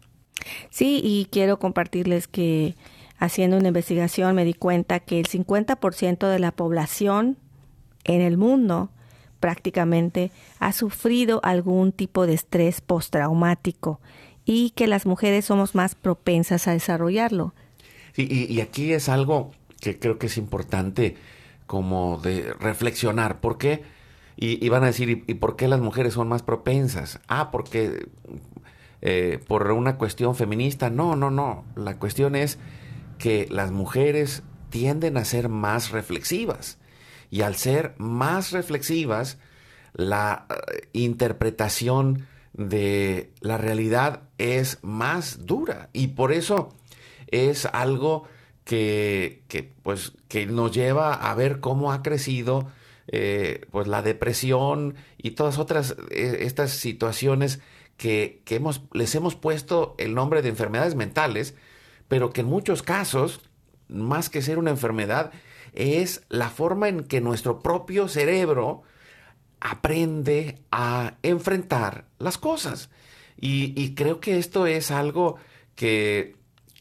Sí, 0.70 1.02
y 1.04 1.28
quiero 1.32 1.60
compartirles 1.60 2.28
que 2.28 2.76
haciendo 3.18 3.58
una 3.58 3.70
investigación 3.70 4.36
me 4.36 4.46
di 4.46 4.54
cuenta 4.54 5.00
que 5.00 5.20
el 5.20 5.28
50% 5.28 6.28
de 6.28 6.40
la 6.40 6.52
población 6.52 7.38
en 8.04 8.22
el 8.22 8.38
mundo 8.38 8.90
prácticamente 9.42 10.32
ha 10.60 10.72
sufrido 10.72 11.42
algún 11.44 11.92
tipo 11.92 12.26
de 12.26 12.36
estrés 12.36 12.80
postraumático 12.80 14.00
y 14.46 14.70
que 14.70 14.88
las 14.88 15.06
mujeres 15.06 15.44
somos 15.44 15.76
más 15.76 15.96
propensas 15.96 16.70
a 16.70 16.72
desarrollarlo. 16.72 17.54
y, 18.16 18.62
aquí 18.62 18.94
es 18.94 19.10
algo 19.10 19.52
que 19.82 20.00
creo 20.00 20.18
que 20.18 20.28
es 20.28 20.38
importante 20.38 21.18
como 21.68 22.18
de 22.18 22.54
reflexionar. 22.60 23.40
¿Por 23.40 23.58
qué? 23.58 23.84
Y, 24.36 24.68
van 24.70 24.84
a 24.84 24.88
decir, 24.88 25.24
¿y, 25.28 25.34
por 25.36 25.56
qué 25.56 25.68
las 25.68 25.82
mujeres 25.82 26.16
son 26.16 26.28
más 26.28 26.42
propensas? 26.42 27.20
Ah, 27.28 27.52
porque 27.52 28.08
eh, 29.02 29.40
por 29.48 29.72
una 29.72 29.98
cuestión 29.98 30.36
feminista. 30.36 30.90
No, 30.90 31.16
no, 31.16 31.30
no. 31.30 31.64
La 31.76 31.98
cuestión 31.98 32.36
es 32.36 32.58
que 33.20 33.48
las 33.50 33.72
mujeres 33.72 34.44
tienden 34.70 35.18
a 35.18 35.26
ser 35.26 35.48
más 35.48 35.92
reflexivas. 35.92 36.80
Y 37.32 37.42
al 37.42 37.56
ser 37.56 37.96
más 37.98 38.52
reflexivas, 38.52 39.40
la 39.94 40.46
eh, 40.50 40.90
interpretación 40.94 42.28
de 42.54 43.32
la 43.40 43.58
realidad 43.58 44.24
es 44.38 44.80
más 44.82 45.46
dura. 45.46 45.90
Y 45.94 46.10
por 46.10 46.34
eso 46.34 46.76
es 47.28 47.66
algo 47.66 48.28
que, 48.66 49.44
pues, 49.84 50.14
que 50.28 50.46
nos 50.46 50.72
lleva 50.72 51.14
a 51.14 51.34
ver 51.36 51.60
cómo 51.60 51.92
ha 51.92 52.04
crecido 52.04 52.68
eh, 53.08 53.66
pues 53.72 53.88
la 53.88 54.02
depresión 54.02 54.96
y 55.18 55.32
todas 55.32 55.58
otras 55.58 55.96
eh, 56.12 56.40
estas 56.42 56.72
situaciones 56.72 57.60
que, 57.98 58.42
que 58.46 58.56
hemos, 58.56 58.84
les 58.94 59.14
hemos 59.16 59.36
puesto 59.36 59.96
el 59.98 60.14
nombre 60.14 60.42
de 60.42 60.50
enfermedades 60.50 60.96
mentales, 60.96 61.56
pero 62.08 62.32
que 62.32 62.42
en 62.42 62.48
muchos 62.48 62.84
casos, 62.84 63.42
más 63.88 64.30
que 64.30 64.42
ser 64.42 64.58
una 64.58 64.72
enfermedad, 64.72 65.32
es 65.74 66.24
la 66.30 66.50
forma 66.50 66.90
en 66.90 67.04
que 67.04 67.22
nuestro 67.22 67.60
propio 67.60 68.08
cerebro 68.08 68.84
aprende 69.60 70.60
a 70.72 71.16
enfrentar 71.24 72.06
las 72.20 72.38
cosas. 72.38 72.90
Y, 73.44 73.96
creo 73.96 74.20
que 74.20 74.38
esto 74.38 74.68
es 74.68 74.92
algo 74.92 75.38
que, 75.76 76.36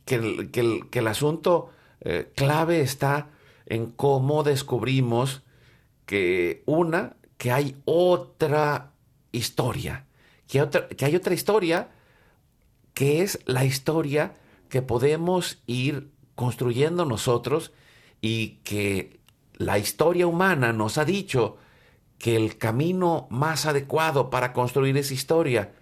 que, 0.04 0.16
el, 0.16 0.50
que 0.50 0.98
el, 0.98 1.06
asunto 1.06 1.70
eh, 2.02 2.30
clave 2.36 2.82
está 2.82 3.28
en 3.64 3.86
cómo 3.86 4.42
descubrimos 4.42 5.42
que 6.04 6.62
una, 6.66 7.16
que 7.38 7.50
hay 7.50 7.76
otra 7.86 8.92
historia, 9.32 10.04
que, 10.48 10.60
otra, 10.60 10.86
que 10.88 11.06
hay 11.06 11.16
otra 11.16 11.32
historia 11.32 11.88
que 12.92 13.22
es 13.22 13.38
la 13.46 13.64
historia 13.64 14.34
que 14.68 14.82
podemos 14.82 15.62
ir 15.66 16.10
construyendo 16.34 17.06
nosotros 17.06 17.72
y 18.20 18.58
que 18.64 19.20
la 19.54 19.78
historia 19.78 20.26
humana 20.26 20.72
nos 20.72 20.98
ha 20.98 21.04
dicho 21.04 21.58
que 22.18 22.36
el 22.36 22.58
camino 22.58 23.26
más 23.30 23.66
adecuado 23.66 24.30
para 24.30 24.52
construir 24.52 24.96
esa 24.96 25.14
historia 25.14 25.72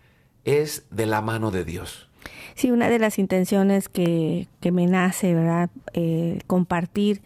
es 0.45 0.87
de 0.91 1.07
la 1.07 1.21
mano 1.21 1.51
de 1.51 1.65
Dios. 1.65 2.09
Sí, 2.55 2.71
una 2.71 2.89
de 2.89 2.99
las 2.99 3.19
intenciones 3.19 3.89
que, 3.89 4.49
que 4.61 4.73
me 4.73 4.87
nace, 4.87 5.35
¿verdad? 5.35 5.71
Eh, 5.95 6.41
compartir 6.47 7.23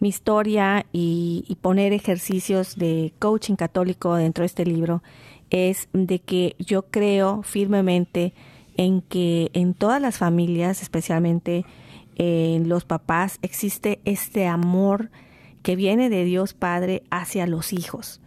mi 0.00 0.08
historia 0.08 0.86
y, 0.92 1.56
poner 1.60 1.92
ejercicios 1.92 2.76
de 2.76 3.12
coaching 3.18 3.54
católico 3.54 4.14
dentro 4.14 4.42
de 4.42 4.46
este 4.46 4.64
libro 4.64 5.02
es 5.50 5.88
de 5.92 6.20
que 6.20 6.56
yo 6.58 6.86
creo 6.86 7.42
firmemente 7.42 8.32
en 8.76 9.02
que 9.02 9.50
en 9.52 9.74
todas 9.74 10.00
las 10.00 10.16
familias, 10.16 10.80
especialmente 10.80 11.66
en 12.16 12.68
los 12.68 12.84
papás, 12.84 13.38
existe 13.42 14.00
este 14.04 14.46
amor 14.46 15.10
que 15.62 15.76
viene 15.76 16.10
de 16.10 16.24
Dios 16.24 16.54
Padre 16.54 17.02
hacia 17.10 17.46
los 17.46 17.72
hijos 17.72 18.20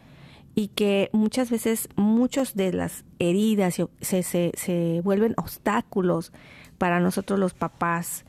y 0.56 0.68
que 0.70 1.10
muchas 1.14 1.50
veces 1.50 1.90
muchas 1.96 2.56
de 2.56 2.74
las 2.74 3.06
heridas 3.20 3.76
se, 4.02 4.24
se, 4.24 4.52
se 4.56 5.02
vuelven 5.04 5.34
obstáculos 5.38 6.32
para 6.78 7.00
nosotros 7.00 7.40
los 7.40 7.54
papás 7.54 8.26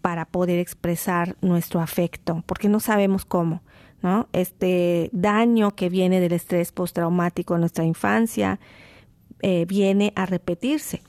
para 0.00 0.24
poder 0.24 0.58
expresar 0.58 1.36
nuestro 1.40 1.80
afecto, 1.80 2.44
porque 2.46 2.68
no 2.68 2.80
sabemos 2.80 3.24
cómo, 3.24 3.62
¿no? 4.02 4.28
Este 4.32 5.10
daño 5.12 5.74
que 5.74 5.88
viene 5.88 6.20
del 6.20 6.32
estrés 6.32 6.72
postraumático 6.72 7.54
en 7.54 7.60
nuestra 7.60 7.84
infancia 7.84 8.60
eh, 9.42 9.66
viene 9.66 10.12
a 10.16 10.24
repetirse 10.24 11.02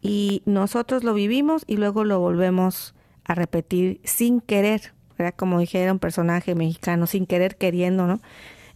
y 0.00 0.42
nosotros 0.46 1.04
lo 1.04 1.14
vivimos 1.14 1.64
y 1.66 1.76
luego 1.76 2.04
lo 2.04 2.20
volvemos 2.20 2.94
a 3.28 3.34
repetir 3.34 4.00
sin 4.02 4.40
querer, 4.40 4.92
¿verdad? 5.16 5.34
Como 5.36 5.60
dijera 5.60 5.92
un 5.92 5.98
personaje 6.00 6.54
mexicano, 6.54 7.06
sin 7.06 7.26
querer 7.26 7.56
queriendo, 7.56 8.06
¿no? 8.06 8.20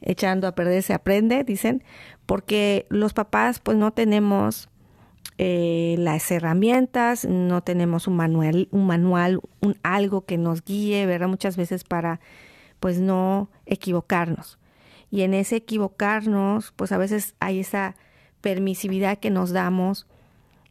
Echando 0.02 0.46
a 0.46 0.54
perder 0.54 0.82
se 0.82 0.94
aprende, 0.94 1.42
dicen, 1.42 1.82
porque 2.26 2.86
los 2.88 3.14
papás 3.14 3.58
pues 3.58 3.76
no 3.76 3.92
tenemos 3.92 4.68
eh, 5.38 5.96
las 5.98 6.30
herramientas, 6.30 7.24
no 7.24 7.62
tenemos 7.62 8.06
un 8.06 8.16
manual, 8.16 8.68
un 8.70 8.86
manual, 8.86 9.40
un 9.60 9.76
algo 9.82 10.24
que 10.26 10.36
nos 10.38 10.62
guíe, 10.64 11.06
¿verdad? 11.06 11.28
Muchas 11.28 11.56
veces 11.56 11.82
para 11.82 12.20
pues 12.78 13.00
no 13.00 13.50
equivocarnos. 13.64 14.58
Y 15.10 15.22
en 15.22 15.34
ese 15.34 15.56
equivocarnos, 15.56 16.72
pues 16.72 16.92
a 16.92 16.98
veces 16.98 17.34
hay 17.40 17.60
esa 17.60 17.96
permisividad 18.40 19.18
que 19.18 19.30
nos 19.30 19.50
damos 19.52 20.06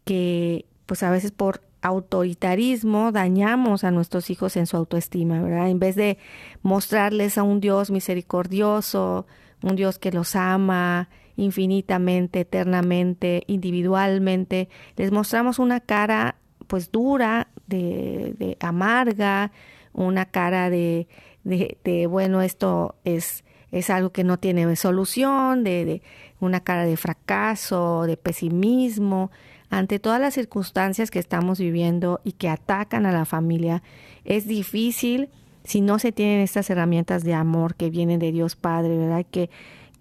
que 0.03 0.65
pues 0.85 1.03
a 1.03 1.09
veces 1.09 1.31
por 1.31 1.61
autoritarismo 1.81 3.11
dañamos 3.11 3.83
a 3.83 3.91
nuestros 3.91 4.29
hijos 4.29 4.55
en 4.55 4.67
su 4.67 4.77
autoestima, 4.77 5.41
¿verdad? 5.41 5.69
En 5.69 5.79
vez 5.79 5.95
de 5.95 6.17
mostrarles 6.61 7.37
a 7.37 7.43
un 7.43 7.59
Dios 7.59 7.91
misericordioso, 7.91 9.25
un 9.63 9.75
Dios 9.75 9.99
que 9.99 10.11
los 10.11 10.35
ama, 10.35 11.09
infinitamente, 11.35 12.41
eternamente, 12.41 13.43
individualmente. 13.47 14.69
Les 14.95 15.11
mostramos 15.11 15.59
una 15.59 15.79
cara 15.79 16.35
pues 16.67 16.91
dura, 16.91 17.49
de, 17.67 18.57
amarga, 18.59 19.51
una 19.93 20.25
cara 20.25 20.69
de, 20.69 21.07
de, 21.43 21.77
de, 21.83 22.07
bueno, 22.07 22.41
esto 22.41 22.95
es, 23.03 23.43
es 23.71 23.89
algo 23.89 24.11
que 24.11 24.23
no 24.23 24.37
tiene 24.37 24.75
solución, 24.75 25.63
de, 25.63 25.85
de 25.85 26.01
una 26.39 26.61
cara 26.61 26.85
de 26.85 26.97
fracaso, 26.97 28.03
de 28.05 28.17
pesimismo. 28.17 29.31
Ante 29.71 29.97
todas 29.97 30.21
las 30.21 30.35
circunstancias 30.35 31.09
que 31.09 31.17
estamos 31.17 31.59
viviendo 31.59 32.21
y 32.23 32.33
que 32.33 32.49
atacan 32.49 33.07
a 33.07 33.11
la 33.11 33.25
familia, 33.25 33.81
es 34.23 34.45
difícil 34.45 35.29
si 35.63 35.81
no 35.81 35.97
se 35.97 36.11
tienen 36.11 36.41
estas 36.41 36.69
herramientas 36.69 37.23
de 37.23 37.33
amor 37.33 37.73
que 37.73 37.89
vienen 37.89 38.19
de 38.19 38.31
Dios 38.31 38.55
Padre, 38.55 38.95
¿verdad? 38.97 39.25
Que 39.31 39.49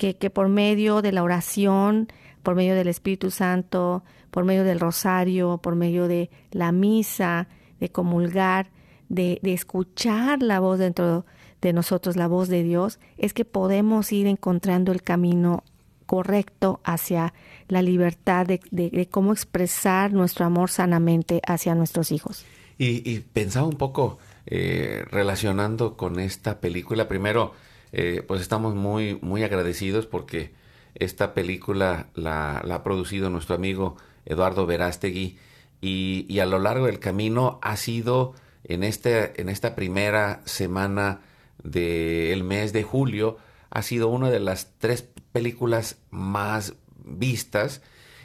que, 0.01 0.31
por 0.31 0.49
medio 0.49 1.03
de 1.03 1.13
la 1.13 1.23
oración, 1.23 2.09
por 2.43 2.55
medio 2.55 2.75
del 2.75 2.89
Espíritu 2.89 3.31
Santo, 3.31 4.03
por 4.31 4.45
medio 4.45 4.65
del 4.65 4.81
rosario, 4.81 5.59
por 5.59 5.77
medio 5.77 6.09
de 6.09 6.31
la 6.53 6.73
misa, 6.73 7.49
de 7.81 7.91
comulgar, 7.91 8.71
de, 9.11 9.39
de, 9.43 9.53
escuchar 9.53 10.43
la 10.43 10.59
voz 10.59 10.79
dentro 10.79 11.27
de 11.61 11.73
nosotros, 11.75 12.17
la 12.17 12.29
voz 12.29 12.49
de 12.49 12.63
Dios, 12.63 12.99
es 13.19 13.35
que 13.35 13.45
podemos 13.45 14.11
ir 14.13 14.27
encontrando 14.27 14.91
el 14.91 15.03
camino 15.03 15.65
correcto 16.11 16.81
hacia 16.83 17.33
la 17.69 17.83
libertad 17.83 18.45
de, 18.45 19.09
cómo 19.13 19.31
expresar 19.33 20.13
nuestro 20.13 20.45
amor 20.45 20.69
sanamente 20.69 21.41
hacia 21.47 21.77
nuestros 21.77 22.11
hijos. 22.11 22.45
Y, 22.79 23.09
y 23.09 23.21
pensaba 23.21 23.69
un 23.69 23.77
poco 23.77 24.19
eh, 24.45 25.05
relacionando 25.09 25.97
con 25.97 26.19
esta 26.19 26.59
película, 26.59 27.07
primero, 27.07 27.53
eh, 27.93 28.25
pues 28.27 28.41
estamos 28.41 28.75
muy, 28.75 29.21
muy 29.23 29.45
agradecidos 29.45 30.07
porque 30.07 30.53
esta 30.97 31.33
película 31.33 32.09
la, 32.17 32.57
ha 32.59 32.83
producido 32.83 33.31
nuestro 33.31 33.55
amigo 33.55 33.97
Eduardo 34.27 34.67
Verástegui 34.67 35.39
y, 35.81 36.41
a 36.41 36.47
lo 36.47 36.59
largo 36.59 36.87
del 36.87 36.99
camino 36.99 37.61
ha 37.63 37.77
sido 37.77 38.35
en, 38.65 38.83
este, 38.83 39.41
en 39.41 39.49
esta 39.49 39.77
primera 39.77 40.41
semana 40.45 41.21
del 41.63 42.43
mes 42.43 42.73
de 42.73 42.83
julio, 42.83 43.37
ha 43.71 43.83
sido 43.83 44.09
una 44.09 44.29
de 44.29 44.41
las 44.41 44.73
tres 44.79 45.07
películas 45.33 45.99
más 46.11 46.75
vistas 47.05 47.83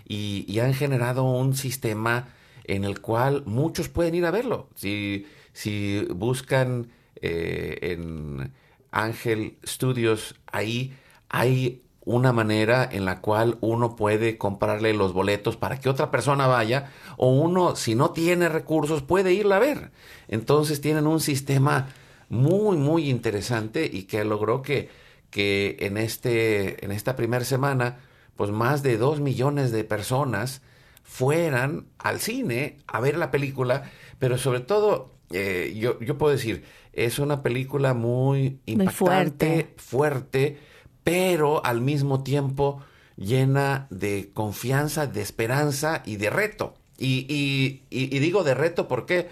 y, 0.07 0.59
han 0.59 0.73
generado 0.73 1.23
un 1.23 1.55
sistema 1.55 2.29
en 2.63 2.83
el 2.83 3.01
cual 3.01 3.43
muchos 3.45 3.89
pueden 3.89 4.15
ir 4.15 4.25
a 4.25 4.31
verlo. 4.31 4.69
Si, 4.75 5.25
si 5.53 6.05
buscan 6.09 6.87
eh, 7.21 7.77
en 7.81 8.51
Ángel 8.91 9.57
Studios, 9.65 10.35
ahí 10.47 10.93
hay 11.29 11.81
una 12.05 12.31
manera 12.31 12.87
en 12.89 13.03
la 13.03 13.19
cual 13.19 13.57
uno 13.61 13.95
puede 13.95 14.37
comprarle 14.37 14.93
los 14.93 15.11
boletos 15.11 15.57
para 15.57 15.79
que 15.79 15.89
otra 15.89 16.11
persona 16.11 16.45
vaya 16.45 16.91
o 17.17 17.31
uno 17.31 17.75
si 17.75 17.95
no 17.95 18.11
tiene 18.11 18.47
recursos 18.47 19.01
puede 19.01 19.33
irla 19.33 19.57
a 19.57 19.59
ver. 19.59 19.91
Entonces 20.27 20.81
tienen 20.81 21.07
un 21.07 21.19
sistema 21.19 21.87
muy 22.29 22.77
muy 22.77 23.09
interesante 23.09 23.89
y 23.91 24.03
que 24.03 24.23
logró 24.23 24.61
que, 24.61 24.89
que 25.35 25.75
en, 25.81 25.97
este, 25.97 26.85
en 26.85 26.93
esta 26.93 27.17
primera 27.17 27.43
semana 27.43 27.97
pues 28.37 28.51
más 28.51 28.83
de 28.83 28.95
dos 28.95 29.19
millones 29.19 29.69
de 29.73 29.83
personas 29.83 30.61
fueran 31.03 31.87
al 31.97 32.21
cine 32.21 32.77
a 32.87 33.01
ver 33.01 33.17
la 33.17 33.31
película, 33.31 33.91
pero 34.17 34.37
sobre 34.37 34.61
todo 34.61 35.11
eh, 35.31 35.75
yo, 35.77 35.99
yo 35.99 36.17
puedo 36.17 36.31
decir, 36.31 36.63
es 36.93 37.19
una 37.19 37.43
película 37.43 37.93
muy 37.93 38.61
impactante, 38.65 39.73
fuerte 39.75 40.57
pero 41.03 41.65
al 41.65 41.81
mismo 41.81 42.23
tiempo 42.23 42.81
llena 43.17 43.87
de 43.89 44.31
confianza, 44.33 45.05
de 45.05 45.21
esperanza 45.21 46.01
y 46.05 46.15
de 46.15 46.29
reto. 46.29 46.75
Y, 46.97 47.81
digo 47.89 48.45
de 48.45 48.53
reto 48.53 48.87
¿por 48.87 49.05
qué? 49.05 49.27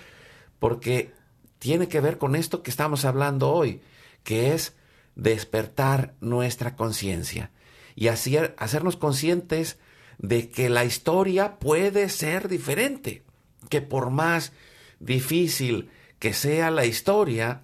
porque 0.60 1.14
tiene 1.60 1.88
que 1.88 2.02
ver 2.02 2.18
con 2.18 2.36
esto 2.36 2.62
que 2.62 2.72
estamos 2.72 3.06
hablando 3.06 3.52
hoy, 3.54 3.80
que 4.26 4.54
es 4.54 4.76
despertar 5.16 6.16
nuestra 6.22 6.76
conciencia 6.76 7.52
y 7.96 8.08
hacernos 8.08 8.98
conscientes 8.98 9.78
de 10.18 10.50
que 10.50 10.70
la 10.70 10.86
historia 10.86 11.60
puede 11.60 12.10
ser 12.10 12.48
diferente, 12.48 13.24
que 13.70 13.82
por 13.82 14.10
más 14.10 14.54
difícil 15.00 15.90
que 16.20 16.34
sea 16.34 16.72
la 16.72 16.86
historia, 16.86 17.64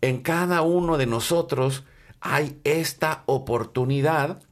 en 0.00 0.20
cada 0.20 0.62
uno 0.62 0.98
de 0.98 1.06
nosotros 1.06 1.84
hay 2.20 2.60
esta 2.64 3.22
oportunidad 3.26 4.42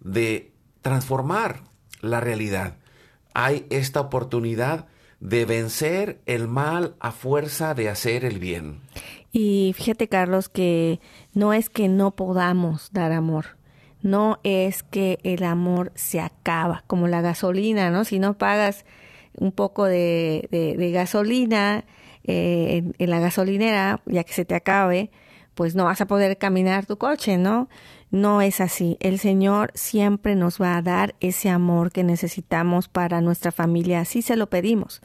de 0.00 0.52
transformar 0.82 1.62
la 2.00 2.20
realidad. 2.20 2.78
Hay 3.34 3.66
esta 3.70 4.00
oportunidad 4.00 4.86
de 5.20 5.44
vencer 5.44 6.20
el 6.24 6.48
mal 6.48 6.96
a 6.98 7.12
fuerza 7.12 7.74
de 7.74 7.90
hacer 7.90 8.24
el 8.24 8.38
bien. 8.38 8.80
Y 9.32 9.74
fíjate, 9.76 10.08
Carlos, 10.08 10.48
que 10.48 11.00
no 11.34 11.52
es 11.52 11.70
que 11.70 11.88
no 11.88 12.10
podamos 12.12 12.90
dar 12.92 13.12
amor, 13.12 13.56
no 14.02 14.40
es 14.42 14.82
que 14.82 15.18
el 15.22 15.44
amor 15.44 15.92
se 15.94 16.20
acaba, 16.20 16.84
como 16.86 17.06
la 17.06 17.20
gasolina, 17.20 17.90
¿no? 17.90 18.04
Si 18.04 18.18
no 18.18 18.38
pagas 18.38 18.84
un 19.34 19.52
poco 19.52 19.84
de, 19.84 20.48
gasolina 20.92 21.84
eh, 22.24 22.82
en, 22.98 23.10
la 23.10 23.20
gasolinera, 23.20 24.00
ya 24.06 24.24
que 24.24 24.32
se 24.32 24.44
te 24.44 24.54
acabe, 24.54 25.10
pues 25.54 25.74
no 25.74 25.84
vas 25.84 26.00
a 26.00 26.06
poder 26.06 26.38
caminar 26.38 26.86
tu 26.86 26.96
coche, 26.98 27.38
¿no? 27.38 27.68
No 28.10 28.42
es 28.42 28.60
así. 28.60 28.96
El 29.00 29.18
Señor 29.18 29.70
siempre 29.74 30.34
nos 30.34 30.60
va 30.60 30.76
a 30.76 30.82
dar 30.82 31.14
ese 31.20 31.50
amor 31.50 31.92
que 31.92 32.02
necesitamos 32.02 32.88
para 32.88 33.20
nuestra 33.20 33.52
familia, 33.52 34.00
así 34.00 34.22
se 34.22 34.36
lo 34.36 34.48
pedimos. 34.48 35.02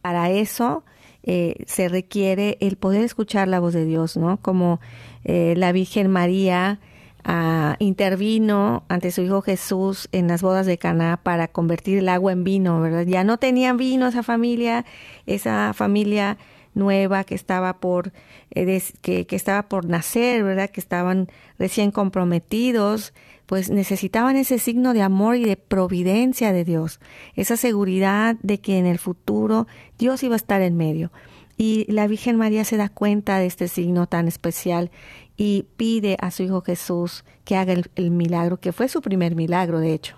Para 0.00 0.30
eso 0.30 0.84
eh, 1.24 1.64
se 1.66 1.88
requiere 1.88 2.56
el 2.60 2.76
poder 2.76 3.02
escuchar 3.02 3.48
la 3.48 3.60
voz 3.60 3.74
de 3.74 3.84
Dios, 3.84 4.16
¿no? 4.16 4.38
Como 4.38 4.80
eh, 5.24 5.54
la 5.56 5.72
Virgen 5.72 6.10
María 6.10 6.80
ah, 7.24 7.76
intervino 7.78 8.84
ante 8.88 9.12
su 9.12 9.22
Hijo 9.22 9.42
Jesús 9.42 10.08
en 10.12 10.28
las 10.28 10.42
bodas 10.42 10.66
de 10.66 10.78
Caná 10.78 11.20
para 11.22 11.48
convertir 11.48 11.98
el 11.98 12.08
agua 12.08 12.32
en 12.32 12.42
vino, 12.42 12.80
¿verdad? 12.80 13.06
Ya 13.06 13.22
no 13.22 13.38
tenían 13.38 13.76
vino 13.76 14.08
esa 14.08 14.22
familia, 14.22 14.84
esa 15.26 15.72
familia 15.74 16.38
nueva 16.74 17.24
que 17.24 17.34
estaba 17.34 17.78
por 17.78 18.12
eh, 18.50 18.82
que, 19.00 19.26
que, 19.26 19.36
estaba 19.36 19.68
por 19.68 19.84
nacer, 19.84 20.42
¿verdad? 20.42 20.70
Que 20.70 20.80
estaban 20.80 21.28
recién 21.58 21.90
comprometidos, 21.90 23.12
pues 23.52 23.68
necesitaban 23.68 24.36
ese 24.36 24.58
signo 24.58 24.94
de 24.94 25.02
amor 25.02 25.36
y 25.36 25.44
de 25.44 25.58
providencia 25.58 26.54
de 26.54 26.64
Dios, 26.64 27.00
esa 27.36 27.58
seguridad 27.58 28.36
de 28.42 28.62
que 28.62 28.78
en 28.78 28.86
el 28.86 28.98
futuro 28.98 29.66
Dios 29.98 30.22
iba 30.22 30.32
a 30.32 30.36
estar 30.36 30.62
en 30.62 30.74
medio. 30.74 31.12
Y 31.58 31.84
la 31.92 32.06
Virgen 32.06 32.38
María 32.38 32.64
se 32.64 32.78
da 32.78 32.88
cuenta 32.88 33.38
de 33.38 33.44
este 33.44 33.68
signo 33.68 34.06
tan 34.06 34.26
especial 34.26 34.90
y 35.36 35.66
pide 35.76 36.16
a 36.22 36.30
su 36.30 36.44
Hijo 36.44 36.62
Jesús 36.62 37.26
que 37.44 37.56
haga 37.56 37.74
el, 37.74 38.10
milagro, 38.10 38.58
que 38.58 38.72
fue 38.72 38.88
su 38.88 39.02
primer 39.02 39.34
milagro, 39.34 39.80
de 39.80 39.92
hecho. 39.92 40.16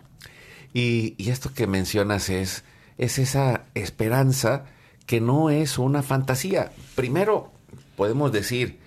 Y, 0.73 1.17
y 1.19 1.31
esto 1.31 1.53
que 1.53 1.67
mencionas 1.67 2.31
es, 2.31 2.63
es 2.99 3.19
esa 3.19 3.65
esperanza 3.75 4.67
que 5.07 5.21
no 5.21 5.51
es 5.51 5.77
una 5.77 6.05
fantasía. 6.05 6.71
Primero, 6.95 7.51
podemos 7.97 8.31
decir, 8.31 8.79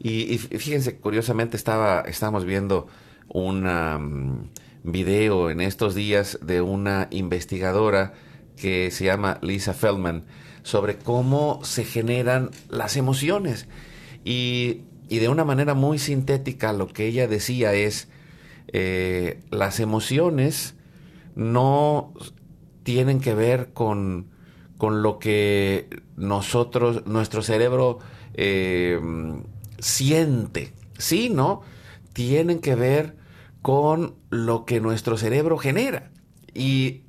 y, 0.00 0.38
fíjense, 0.38 0.96
curiosamente 0.96 1.56
estaba, 1.56 2.00
estábamos 2.00 2.44
viendo 2.44 2.88
un 3.32 4.50
video 4.84 5.50
en 5.50 5.60
estos 5.60 5.94
días 5.94 6.38
de 6.42 6.60
una 6.60 7.08
investigadora 7.10 8.14
que 8.56 8.90
se 8.90 9.04
llama 9.04 9.38
Lisa 9.42 9.74
Feldman 9.74 10.24
sobre 10.62 10.96
cómo 10.96 11.60
se 11.64 11.84
generan 11.84 12.50
las 12.68 12.96
emociones. 12.96 13.66
Y, 14.24 14.82
de 15.08 15.28
una 15.28 15.44
manera 15.44 15.74
muy 15.74 15.98
sintética 15.98 16.72
lo 16.72 16.86
que 16.88 17.06
ella 17.06 17.28
decía 17.28 17.74
es, 17.74 18.08
eh, 18.68 19.40
las 19.50 19.78
emociones 19.78 20.74
no 21.34 22.14
tienen 22.84 23.20
que 23.20 23.34
ver 23.34 23.72
con 23.74 24.32
con 24.82 25.00
lo 25.00 25.20
que 25.20 25.88
nosotros, 26.16 27.06
nuestro 27.06 27.40
cerebro 27.42 28.00
eh, 28.34 29.00
siente, 29.78 30.72
¿sí? 30.98 31.30
¿No? 31.30 31.60
Tienen 32.12 32.58
que 32.58 32.74
ver 32.74 33.14
con 33.62 34.16
lo 34.30 34.64
que 34.64 34.80
nuestro 34.80 35.16
cerebro 35.16 35.56
genera. 35.56 36.10
Y, 36.54 37.02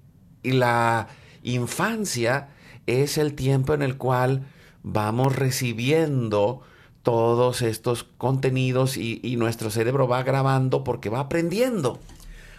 la 0.44 1.08
infancia 1.42 2.50
es 2.86 3.18
el 3.18 3.34
tiempo 3.34 3.74
en 3.74 3.82
el 3.82 3.96
cual 3.96 4.46
vamos 4.84 5.38
recibiendo 5.38 6.60
todos 7.02 7.62
estos 7.62 8.04
contenidos 8.04 8.98
y, 8.98 9.22
y, 9.24 9.38
nuestro 9.38 9.70
cerebro 9.70 10.08
va 10.08 10.22
grabando 10.24 10.84
porque 10.84 11.10
va 11.10 11.22
aprendiendo, 11.22 12.00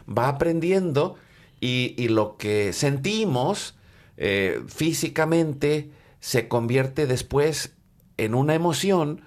va 0.08 0.28
aprendiendo 0.28 1.16
y, 1.60 1.94
y 1.98 2.08
lo 2.08 2.38
que 2.38 2.72
sentimos 2.72 3.74
eh, 4.16 4.62
físicamente 4.68 5.90
se 6.20 6.48
convierte 6.48 7.06
después 7.06 7.74
en 8.16 8.34
una 8.34 8.54
emoción 8.54 9.22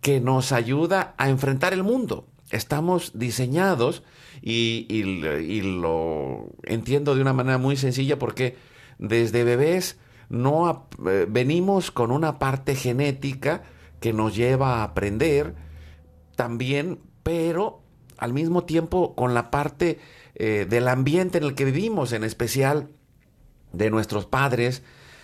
que 0.00 0.20
nos 0.20 0.52
ayuda 0.52 1.14
a 1.18 1.28
enfrentar 1.28 1.72
el 1.72 1.82
mundo. 1.82 2.26
Estamos 2.50 3.12
diseñados 3.14 4.02
y, 4.42 5.02
lo 5.62 6.48
entiendo 6.64 7.14
de 7.14 7.22
una 7.22 7.32
manera 7.32 7.58
muy 7.58 7.76
sencilla 7.76 8.18
porque 8.18 8.56
desde 8.98 9.44
bebés 9.44 9.98
no 10.28 10.88
eh, 11.06 11.26
venimos 11.28 11.90
con 11.90 12.10
una 12.10 12.38
parte 12.38 12.74
genética 12.74 13.62
que 14.00 14.12
nos 14.12 14.34
lleva 14.34 14.76
a 14.76 14.84
aprender 14.84 15.54
también, 16.36 16.98
pero 17.22 17.82
al 18.18 18.32
mismo 18.32 18.64
tiempo 18.64 19.14
con 19.14 19.34
la 19.34 19.50
parte 19.50 19.98
eh, 20.34 20.66
del 20.68 20.88
ambiente 20.88 21.38
en 21.38 21.44
el 21.44 21.54
que 21.54 21.64
vivimos, 21.64 22.12
en 22.12 22.24
especial 22.24 22.88
de 23.72 23.90
nuestros 23.90 24.26
padres, 24.26 24.82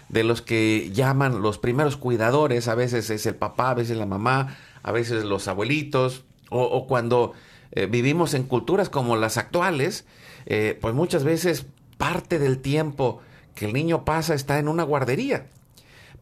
de 0.08 0.24
los 0.24 0.42
que 0.42 0.90
llaman 0.92 1.42
los 1.42 1.58
primeros 1.58 1.96
cuidadores, 1.96 2.68
a 2.68 2.74
veces 2.74 3.10
es 3.10 3.26
el 3.26 3.34
papá, 3.34 3.70
a 3.70 3.74
veces 3.74 3.96
la 3.96 4.06
mamá, 4.06 4.56
a 4.82 4.92
veces 4.92 5.24
los 5.24 5.48
abuelitos, 5.48 6.24
o, 6.50 6.86
cuando 6.86 7.32
eh, 7.72 7.86
vivimos 7.86 8.34
en 8.34 8.44
culturas 8.44 8.88
como 8.88 9.16
las 9.16 9.36
actuales, 9.36 10.06
eh, 10.46 10.78
pues 10.80 10.94
muchas 10.94 11.24
veces 11.24 11.66
parte 11.98 12.38
del 12.38 12.58
tiempo 12.58 13.20
que 13.54 13.66
el 13.66 13.72
niño 13.72 14.04
pasa 14.04 14.34
está 14.34 14.58
en 14.58 14.68
una 14.68 14.84
guardería. 14.84 15.46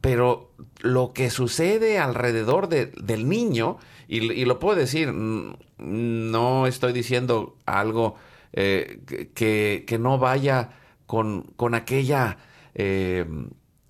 Pero 0.00 0.50
lo 0.80 1.12
que 1.12 1.30
sucede 1.30 1.98
alrededor 1.98 2.68
del 2.68 3.28
niño, 3.28 3.78
y, 4.06 4.44
lo 4.44 4.58
puedo 4.58 4.76
decir, 4.76 5.12
no 5.12 6.66
estoy 6.66 6.92
diciendo 6.92 7.56
algo 7.64 8.16
eh, 8.52 9.00
que, 9.34 9.84
que 9.87 9.98
no 9.98 10.18
vaya 10.18 10.70
con, 11.06 11.74
aquella, 11.74 12.38
eh, 12.74 13.26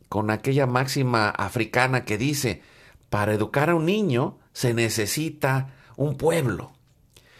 con 0.08 0.30
aquella 0.30 0.66
máxima 0.66 1.30
africana 1.30 2.04
que 2.04 2.18
dice, 2.18 2.62
para 3.10 3.34
educar 3.34 3.70
a 3.70 3.74
un 3.74 3.86
niño 3.86 4.38
se 4.52 4.74
necesita 4.74 5.74
un 5.96 6.16
pueblo. 6.16 6.72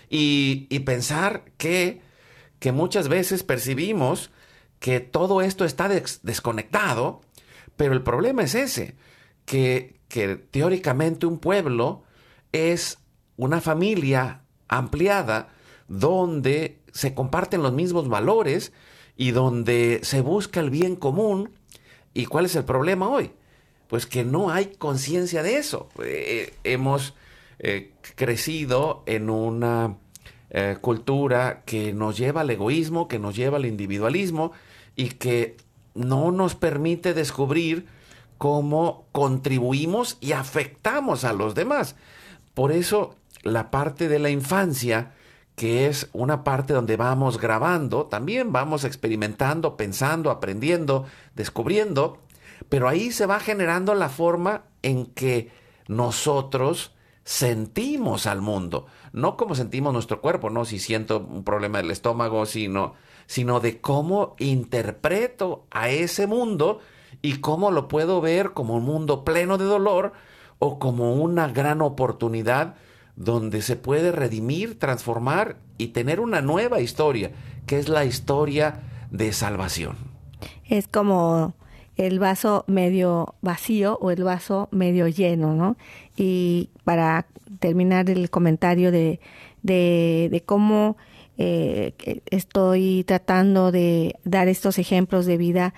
Y, 0.09 0.79
pensar 0.81 1.45
que, 1.57 2.01
que, 2.61 2.73
muchas 2.73 3.09
veces 3.09 3.43
percibimos 3.43 4.31
que 4.79 5.01
todo 5.01 5.41
esto 5.41 5.65
está 5.65 5.89
desconectado, 5.89 7.23
pero 7.77 7.95
el 7.95 8.03
problema 8.03 8.43
es 8.43 8.55
ese, 8.55 8.95
que, 9.45 9.99
que 10.09 10.37
teóricamente 10.37 11.27
un 11.27 11.39
pueblo 11.39 12.05
es 12.53 12.99
una 13.37 13.61
familia 13.61 14.43
ampliada 14.69 15.49
donde 15.89 16.81
se 16.93 17.15
comparten 17.15 17.63
los 17.63 17.73
mismos 17.73 18.09
valores, 18.09 18.73
y 19.17 19.31
donde 19.31 20.01
se 20.03 20.21
busca 20.21 20.59
el 20.59 20.71
bien 20.71 20.97
común. 20.97 21.51
¿Y 22.15 22.27
cuál 22.27 22.47
es 22.47 22.57
el 22.57 22.65
problema 22.65 23.09
hoy? 23.09 23.31
pues 23.95 24.07
que 24.07 24.25
no 24.25 24.51
hay 24.51 24.73
conciencia 24.77 25.43
de 25.43 25.57
eso. 25.57 25.89
Eh, 26.03 26.53
hemos 26.65 27.15
eh, 27.59 27.93
crecido 28.17 29.03
en 29.07 29.31
una 29.31 29.97
eh, 30.51 30.77
cultura 30.81 31.63
que 31.65 31.93
nos 31.93 32.17
lleva 32.17 32.43
al 32.43 32.51
egoísmo, 32.51 33.09
que 33.09 33.19
nos 33.19 33.35
lleva 33.35 33.57
al 33.57 33.67
individualismo 33.67 34.53
y 34.95 35.11
que 35.11 35.57
no 35.95 36.33
nos 36.33 36.55
permite 36.55 37.15
descubrir 37.15 37.87
cómo 38.39 39.07
contribuimos 39.13 40.19
y 40.21 40.33
afectamos 40.33 41.25
a 41.25 41.33
los 41.33 41.55
demás. 41.55 41.97
Por 42.55 42.73
eso 42.73 43.17
la 43.43 43.71
parte 43.71 44.09
de 44.09 44.19
la 44.19 44.31
infancia, 44.31 45.13
que 45.57 45.87
es 45.87 46.09
una 46.13 46.45
parte 46.45 46.73
donde 46.73 46.97
vamos 46.97 47.41
grabando, 47.41 48.07
también 48.07 48.53
vamos 48.53 48.85
experimentando, 48.85 49.77
pensando, 49.77 50.31
aprendiendo, 50.31 51.05
descubriendo, 51.35 52.19
pero 52.69 52.89
ahí 52.89 53.13
se 53.13 53.27
va 53.27 53.41
generando 53.41 53.95
la 53.95 54.09
forma 54.09 54.63
en 54.83 55.07
que 55.07 55.51
nosotros 55.89 56.94
sentimos 57.25 58.27
al 58.27 58.41
mundo, 58.43 58.87
no 59.13 59.37
como 59.37 59.55
sentimos 59.55 59.93
nuestro 59.93 60.21
cuerpo, 60.21 60.51
no 60.51 60.65
si 60.65 60.79
siento 60.79 61.19
un 61.19 61.43
problema 61.43 61.79
del 61.79 61.91
estómago, 61.91 62.45
sino, 62.47 62.95
sino 63.27 63.61
de 63.61 63.81
cómo 63.81 64.35
interpreto 64.39 65.65
a 65.71 65.89
ese 65.89 66.27
mundo 66.27 66.81
y 67.23 67.39
cómo 67.39 67.71
lo 67.71 67.89
puedo 67.89 68.21
ver 68.21 68.53
como 68.53 68.77
un 68.77 68.85
mundo 68.85 69.25
pleno 69.25 69.57
de 69.57 69.65
dolor 69.65 70.13
o 70.59 70.79
como 70.79 71.15
una 71.15 71.49
gran 71.49 71.81
oportunidad 71.81 72.75
donde 73.17 73.63
se 73.63 73.77
puede 73.77 74.13
redimir, 74.13 74.79
transformar 74.79 75.57
y 75.79 75.89
tener 75.89 76.21
una 76.21 76.43
nueva 76.43 76.81
historia, 76.81 77.33
que 77.67 77.79
es 77.79 77.89
la 77.89 78.05
historia 78.05 78.83
de 79.11 79.33
salvación. 79.33 79.97
Es 80.65 80.89
como 80.89 81.55
el 81.97 82.19
vaso 82.19 82.65
medio 82.67 83.35
vacío 83.41 83.99
o 84.01 84.11
el 84.11 84.25
vaso 84.25 84.69
medio 84.73 85.09
lleno, 85.09 85.55
¿no? 85.55 85.77
Y 86.17 86.71
para 86.85 87.27
terminar 87.61 88.11
el 88.11 88.31
comentario 88.31 88.91
de, 88.91 89.21
de, 89.63 90.43
cómo 90.45 90.97
eh, 91.39 91.93
estoy 92.31 93.05
tratando 93.05 93.73
de 93.73 94.17
dar 94.25 94.49
estos 94.49 94.79
ejemplos 94.79 95.27
de 95.27 95.37
vida, 95.37 95.75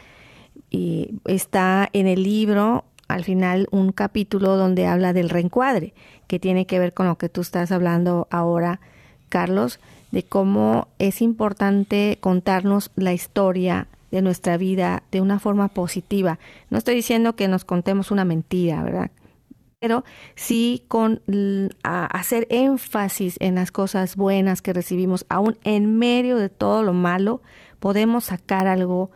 y 0.70 1.14
está 1.26 1.88
en 1.92 2.06
el 2.06 2.22
libro 2.22 2.84
al 3.08 3.24
final 3.24 3.68
un 3.70 3.92
capítulo 3.92 4.56
donde 4.56 4.86
habla 4.86 5.12
del 5.12 5.30
reencuadre, 5.30 5.94
que 6.26 6.40
tiene 6.40 6.66
que 6.66 6.78
ver 6.78 6.92
con 6.92 7.06
lo 7.06 7.16
que 7.18 7.28
tú 7.28 7.40
estás 7.40 7.70
hablando 7.70 8.26
ahora, 8.30 8.80
Carlos, 9.28 9.78
de 10.10 10.24
cómo 10.24 10.88
es 10.98 11.22
importante 11.22 12.18
contarnos 12.20 12.90
la 12.96 13.12
historia 13.12 13.86
de 14.10 14.22
nuestra 14.22 14.56
vida 14.56 15.02
de 15.10 15.20
una 15.20 15.38
forma 15.38 15.68
positiva. 15.68 16.38
No 16.70 16.78
estoy 16.78 16.94
diciendo 16.94 17.36
que 17.36 17.48
nos 17.48 17.64
contemos 17.64 18.10
una 18.10 18.24
mentira, 18.24 18.82
¿verdad? 18.82 19.10
Pero 19.78 20.04
sí 20.34 20.84
con 20.88 21.22
hacer 21.82 22.46
énfasis 22.50 23.36
en 23.40 23.56
las 23.56 23.72
cosas 23.72 24.16
buenas 24.16 24.62
que 24.62 24.72
recibimos, 24.72 25.26
aún 25.28 25.58
en 25.64 25.98
medio 25.98 26.36
de 26.36 26.48
todo 26.48 26.82
lo 26.82 26.92
malo, 26.92 27.42
podemos 27.78 28.24
sacar 28.24 28.66
algo 28.66 29.10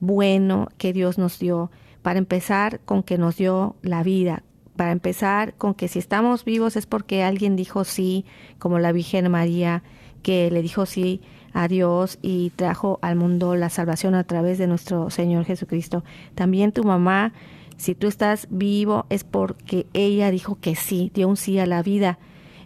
bueno 0.00 0.68
que 0.78 0.92
Dios 0.92 1.18
nos 1.18 1.38
dio. 1.38 1.70
Para 2.02 2.18
empezar 2.18 2.80
con 2.80 3.02
que 3.02 3.16
nos 3.16 3.36
dio 3.36 3.76
la 3.82 4.02
vida, 4.02 4.42
para 4.76 4.92
empezar 4.92 5.54
con 5.54 5.74
que 5.74 5.88
si 5.88 5.98
estamos 5.98 6.44
vivos 6.44 6.76
es 6.76 6.86
porque 6.86 7.22
alguien 7.22 7.56
dijo 7.56 7.84
sí, 7.84 8.24
como 8.58 8.78
la 8.78 8.92
Virgen 8.92 9.30
María, 9.30 9.82
que 10.22 10.50
le 10.50 10.62
dijo 10.62 10.86
sí 10.86 11.20
a 11.52 11.68
Dios 11.68 12.18
y 12.22 12.50
trajo 12.50 12.98
al 13.02 13.16
mundo 13.16 13.54
la 13.56 13.70
salvación 13.70 14.14
a 14.14 14.24
través 14.24 14.58
de 14.58 14.66
nuestro 14.66 15.10
Señor 15.10 15.44
Jesucristo. 15.44 16.04
También 16.34 16.72
tu 16.72 16.84
mamá, 16.84 17.32
si 17.76 17.94
tú 17.94 18.06
estás 18.06 18.46
vivo, 18.50 19.06
es 19.10 19.24
porque 19.24 19.86
ella 19.92 20.30
dijo 20.30 20.58
que 20.60 20.74
sí, 20.74 21.10
dio 21.14 21.28
un 21.28 21.36
sí 21.36 21.58
a 21.58 21.66
la 21.66 21.82
vida. 21.82 22.18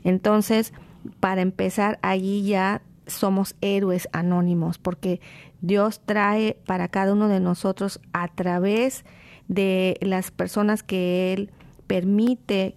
Entonces, 0.05 0.73
para 1.21 1.43
empezar, 1.43 1.99
allí 2.03 2.47
ya 2.47 2.83
somos 3.07 3.55
héroes 3.61 4.09
anónimos, 4.13 4.79
porque 4.79 5.21
Dios 5.61 6.01
trae 6.05 6.59
para 6.67 6.89
cada 6.89 7.13
uno 7.13 7.29
de 7.29 7.41
nosotros 7.41 8.01
a 8.13 8.29
través 8.29 9.05
de 9.49 9.97
las 10.01 10.31
personas 10.31 10.83
que 10.83 11.33
Él 11.33 11.51
permite 11.87 12.77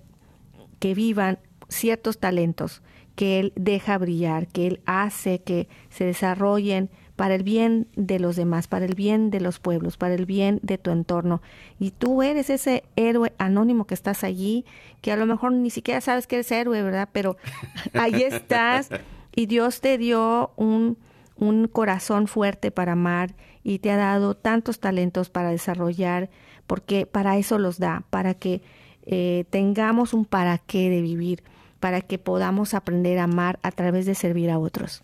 que 0.80 0.94
vivan 0.94 1.40
ciertos 1.68 2.20
talentos 2.20 2.82
que 3.20 3.38
Él 3.42 3.52
deja 3.58 3.98
brillar, 3.98 4.48
que 4.48 4.66
Él 4.66 4.80
hace 4.86 5.42
que 5.42 5.68
se 5.90 6.06
desarrollen 6.06 6.90
para 7.18 7.36
el 7.36 7.44
bien 7.44 7.90
de 7.98 8.18
los 8.18 8.38
demás, 8.38 8.70
para 8.70 8.86
el 8.86 8.96
bien 8.96 9.30
de 9.30 9.42
los 9.42 9.60
pueblos, 9.60 9.98
para 9.98 10.14
el 10.14 10.26
bien 10.26 10.62
de 10.64 10.78
tu 10.78 10.90
entorno. 10.92 11.42
Y 11.82 11.92
tú 11.92 12.24
eres 12.24 12.50
ese 12.50 12.86
héroe 12.96 13.34
anónimo 13.38 13.84
que 13.84 13.94
estás 13.94 14.24
allí, 14.24 14.64
que 15.02 15.12
a 15.12 15.18
lo 15.18 15.26
mejor 15.26 15.52
ni 15.52 15.70
siquiera 15.70 16.00
sabes 16.00 16.28
que 16.28 16.38
eres 16.38 16.50
héroe, 16.54 16.82
¿verdad? 16.82 17.10
Pero 17.12 17.36
ahí 17.94 18.24
estás 18.24 18.88
y 19.36 19.48
Dios 19.48 19.82
te 19.82 19.98
dio 19.98 20.52
un, 20.56 20.98
un 21.36 21.68
corazón 21.68 22.26
fuerte 22.26 22.72
para 22.72 22.94
amar 22.94 23.36
y 23.66 23.80
te 23.80 23.92
ha 23.92 23.98
dado 23.98 24.34
tantos 24.34 24.80
talentos 24.80 25.30
para 25.30 25.50
desarrollar, 25.50 26.30
porque 26.68 27.06
para 27.06 27.38
eso 27.38 27.58
los 27.58 27.80
da, 27.80 28.06
para 28.12 28.34
que 28.34 28.62
eh, 29.06 29.44
tengamos 29.50 30.14
un 30.14 30.24
para 30.24 30.58
qué 30.58 30.90
de 30.90 31.02
vivir 31.02 31.44
para 31.80 32.02
que 32.02 32.18
podamos 32.18 32.74
aprender 32.74 33.20
a 33.20 33.24
amar 33.24 33.60
a 33.64 33.72
través 33.72 34.06
de 34.06 34.16
servir 34.16 34.50
a 34.50 34.60
otros. 34.60 35.04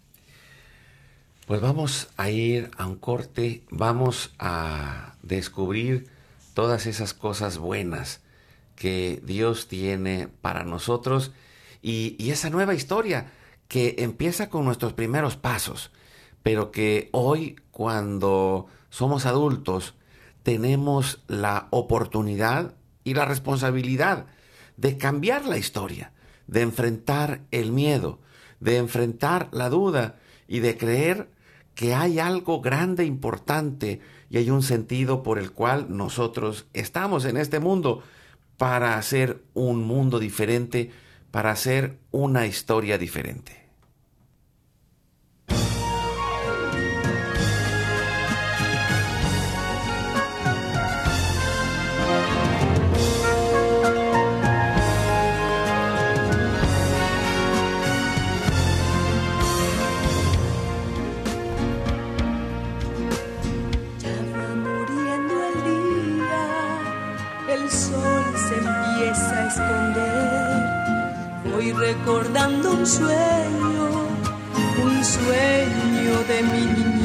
Pues 1.47 1.61
vamos 1.61 2.09
a 2.17 2.29
ir 2.29 2.71
a 2.77 2.87
un 2.87 2.95
corte, 2.95 3.63
vamos 3.69 4.33
a 4.39 5.15
descubrir 5.21 6.07
todas 6.55 6.87
esas 6.87 7.13
cosas 7.13 7.57
buenas 7.59 8.21
que 8.75 9.21
Dios 9.23 9.67
tiene 9.67 10.27
para 10.41 10.63
nosotros 10.63 11.31
y, 11.81 12.31
esa 12.31 12.49
nueva 12.49 12.73
historia 12.73 13.31
que 13.67 13.97
empieza 13.99 14.49
con 14.49 14.65
nuestros 14.65 14.93
primeros 14.93 15.37
pasos, 15.37 15.91
pero 16.41 16.71
que 16.71 17.09
hoy 17.11 17.57
cuando 17.69 18.67
somos 18.89 19.27
adultos 19.27 19.93
tenemos 20.41 21.21
la 21.27 21.67
oportunidad 21.69 22.73
y 23.03 23.13
la 23.13 23.25
responsabilidad 23.25 24.25
de 24.77 24.97
cambiar 24.97 25.45
la 25.45 25.57
historia, 25.57 26.11
de 26.47 26.61
enfrentar 26.61 27.41
el 27.51 27.71
miedo, 27.71 28.19
de 28.59 28.77
enfrentar 28.77 29.49
la 29.51 29.69
duda 29.69 30.17
y 30.47 30.59
de 30.59 30.77
creer 30.77 31.29
que 31.73 31.93
hay 31.93 32.19
algo 32.19 32.61
grande, 32.61 33.05
importante 33.05 33.99
y 34.29 34.37
hay 34.37 34.49
un 34.49 34.63
sentido 34.63 35.23
por 35.23 35.37
el 35.37 35.51
cual 35.51 35.87
nosotros 35.89 36.67
estamos 36.73 37.25
en 37.25 37.37
este 37.37 37.59
mundo 37.59 38.01
para 38.57 38.97
hacer 38.97 39.43
un 39.53 39.83
mundo 39.83 40.19
diferente, 40.19 40.91
para 41.31 41.51
hacer 41.51 41.99
una 42.11 42.47
historia 42.47 42.97
diferente. 42.97 43.64
Un 72.77 72.85
sueño, 72.85 73.89
un 74.83 75.03
sueño 75.03 76.13
de 76.27 76.43
mi 76.43 76.65
niñez. 76.65 77.04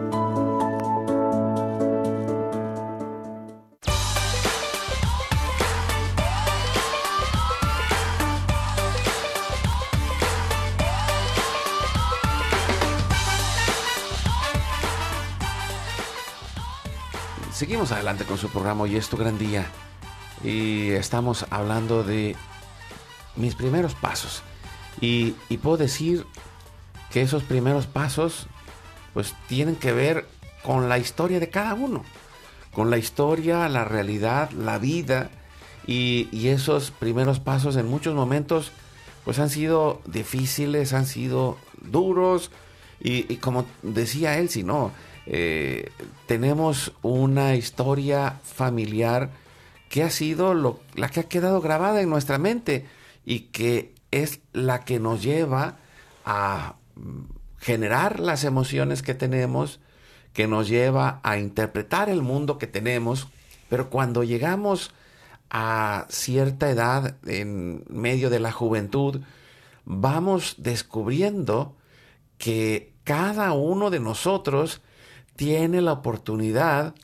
Seguimos 17.79 17.95
adelante 17.95 18.25
con 18.25 18.37
su 18.37 18.49
programa 18.49 18.83
Hoy 18.83 18.97
es 18.97 19.07
tu 19.07 19.15
gran 19.15 19.37
día. 19.37 19.65
Y 20.43 20.89
estamos 20.89 21.45
hablando 21.49 22.03
de 22.03 22.35
mis 23.37 23.55
primeros 23.55 23.95
pasos. 23.95 24.43
Y, 24.99 25.33
y 25.47 25.59
puedo 25.59 25.77
decir 25.77 26.25
que 27.09 27.21
esos 27.21 27.41
primeros 27.43 27.87
pasos 27.87 28.47
pues 29.13 29.33
tienen 29.47 29.77
que 29.77 29.93
ver 29.93 30.27
con 30.61 30.89
la 30.89 30.97
historia 30.97 31.39
de 31.39 31.49
cada 31.49 31.73
uno. 31.73 32.03
Con 32.73 32.89
la 32.89 32.97
historia, 32.97 33.69
la 33.69 33.85
realidad, 33.85 34.51
la 34.51 34.77
vida. 34.77 35.29
Y, 35.87 36.27
y 36.33 36.49
esos 36.49 36.91
primeros 36.91 37.39
pasos 37.39 37.77
en 37.77 37.87
muchos 37.87 38.13
momentos 38.13 38.73
pues 39.23 39.39
han 39.39 39.49
sido 39.49 40.01
difíciles, 40.05 40.91
han 40.91 41.05
sido 41.05 41.57
duros. 41.79 42.51
Y, 42.99 43.31
y 43.31 43.37
como 43.37 43.65
decía 43.83 44.37
él, 44.37 44.49
si 44.49 44.63
no, 44.63 44.91
eh, 45.31 45.91
tenemos 46.25 46.91
una 47.03 47.55
historia 47.55 48.39
familiar 48.43 49.29
que 49.87 50.01
ha 50.01 50.09
sido 50.09 50.55
lo, 50.55 50.79
la 50.95 51.09
que 51.09 51.19
ha 51.19 51.29
quedado 51.29 51.61
grabada 51.61 52.01
en 52.01 52.09
nuestra 52.09 52.39
mente 52.39 52.87
y 53.25 53.41
que 53.51 53.93
es 54.09 54.39
la 54.53 54.85
que 54.85 54.99
nos 54.99 55.21
lleva 55.21 55.77
a 56.25 56.77
mm, 56.95 57.25
generar 57.59 58.19
las 58.19 58.43
emociones 58.43 59.03
que 59.03 59.13
tenemos, 59.13 59.79
que 60.33 60.47
nos 60.47 60.67
lleva 60.67 61.19
a 61.21 61.37
interpretar 61.37 62.09
el 62.09 62.23
mundo 62.23 62.57
que 62.57 62.65
tenemos, 62.65 63.27
pero 63.69 63.91
cuando 63.91 64.23
llegamos 64.23 64.95
a 65.51 66.07
cierta 66.09 66.71
edad, 66.71 67.17
en 67.27 67.83
medio 67.87 68.31
de 68.31 68.39
la 68.39 68.51
juventud, 68.51 69.21
vamos 69.85 70.55
descubriendo 70.57 71.75
que 72.39 72.93
cada 73.03 73.53
uno 73.53 73.91
de 73.91 73.99
nosotros 73.99 74.81
tiene 75.39 75.79
la 75.79 75.93
oportunidad 75.93 76.95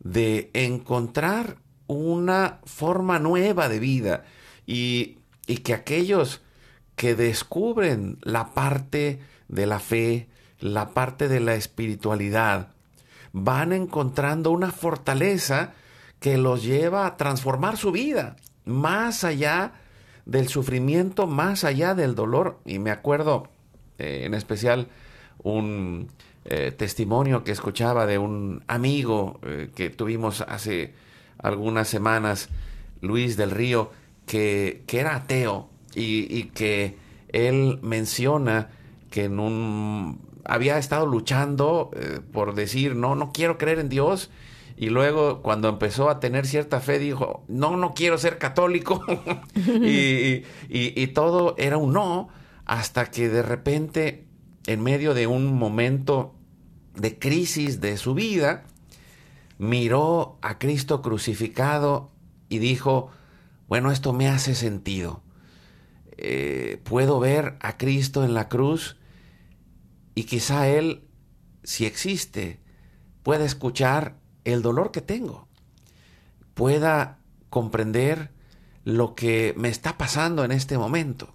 de 0.00 0.50
encontrar 0.52 1.56
una 1.86 2.60
forma 2.64 3.18
nueva 3.18 3.70
de 3.70 3.78
vida 3.78 4.24
y, 4.66 5.16
y, 5.46 5.56
que 5.58 5.72
aquellos 5.72 6.42
que 6.94 7.14
descubren 7.14 8.18
la 8.20 8.52
parte 8.52 9.20
de 9.48 9.66
la 9.66 9.78
fe, 9.78 10.28
la 10.58 10.90
parte 10.90 11.26
de 11.26 11.40
la 11.40 11.54
espiritualidad, 11.54 12.68
van 13.32 13.72
encontrando 13.72 14.50
una 14.50 14.72
fortaleza 14.72 15.72
que 16.18 16.36
los 16.36 16.62
lleva 16.62 17.06
a 17.06 17.16
transformar 17.16 17.78
su 17.78 17.92
vida 17.92 18.36
más 18.66 19.24
allá 19.24 19.72
del 20.26 20.48
sufrimiento, 20.48 21.26
más 21.26 21.64
allá 21.64 21.94
del 21.94 22.14
dolor. 22.14 22.60
Y 22.66 22.78
me 22.78 22.90
acuerdo 22.90 23.48
eh, 23.96 24.24
en 24.26 24.34
especial 24.34 24.88
un 25.42 26.10
eh, 26.46 26.72
testimonio 26.72 27.44
que 27.44 27.52
escuchaba 27.52 28.06
de 28.06 28.16
un 28.16 28.64
amigo 28.66 29.38
eh, 29.42 29.70
que 29.74 29.90
tuvimos 29.90 30.40
hace 30.40 30.94
algunas 31.36 31.86
semanas, 31.86 32.48
Luis 33.02 33.36
del 33.36 33.50
Río, 33.50 33.90
que, 34.24 34.82
era 34.90 35.16
ateo 35.16 35.68
y, 35.94 36.44
que 36.44 36.96
él 37.28 37.78
menciona 37.82 38.70
que 39.10 39.24
en 39.24 39.38
un 39.38 40.20
había 40.44 40.78
estado 40.78 41.04
luchando 41.04 41.90
eh, 41.94 42.20
por 42.32 42.54
decir 42.54 42.96
no 42.96 43.14
no 43.14 43.32
quiero 43.32 43.58
creer 43.58 43.78
en 43.78 43.88
Dios 43.88 44.30
y 44.76 44.88
luego 44.88 45.42
cuando 45.42 45.68
empezó 45.68 46.08
a 46.08 46.20
tener 46.20 46.46
cierta 46.46 46.80
fe 46.80 46.98
dijo 46.98 47.42
no 47.48 47.76
no 47.76 47.92
quiero 47.92 48.18
ser 48.18 48.38
católico 48.38 49.04
y, 49.56 50.44
y, 50.68 51.06
todo 51.08 51.54
era 51.58 51.76
un 51.76 51.92
no 51.92 52.28
hasta 52.64 53.10
que 53.10 53.28
de 53.28 53.42
repente 53.42 54.29
en 54.66 54.82
medio 54.82 55.14
de 55.14 55.26
un 55.26 55.54
momento 55.56 56.34
de 56.94 57.18
crisis 57.18 57.80
de 57.80 57.96
su 57.96 58.14
vida 58.14 58.64
miró 59.58 60.38
a 60.42 60.58
Cristo 60.58 61.02
crucificado 61.02 62.10
y 62.48 62.58
dijo 62.58 63.10
bueno, 63.70 63.92
esto 63.92 64.12
me 64.12 64.26
hace 64.26 64.56
sentido. 64.56 65.22
Eh, 66.16 66.80
puedo 66.82 67.20
ver 67.20 67.56
a 67.60 67.78
Cristo 67.78 68.24
en 68.24 68.34
la 68.34 68.48
cruz 68.48 68.96
y 70.16 70.24
quizá 70.24 70.66
Él, 70.66 71.04
si 71.62 71.86
existe, 71.86 72.58
pueda 73.22 73.44
escuchar 73.44 74.16
el 74.42 74.60
dolor 74.60 74.90
que 74.90 75.02
tengo, 75.02 75.46
pueda 76.54 77.20
comprender 77.48 78.32
lo 78.84 79.14
que 79.14 79.54
me 79.56 79.68
está 79.68 79.96
pasando 79.96 80.44
en 80.44 80.50
este 80.50 80.76
momento. 80.76 81.32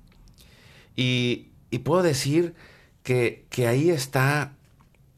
Y, 0.93 1.51
puedo 1.85 2.03
decir 2.03 2.53
que, 3.05 3.45
que 3.51 3.67
ahí 3.67 3.91
está 3.91 4.53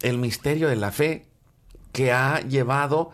el 0.02 0.18
misterio 0.18 0.68
de 0.68 0.76
la 0.76 0.92
fe 0.92 1.26
que 1.94 2.12
ha 2.12 2.42
llevado 2.42 3.12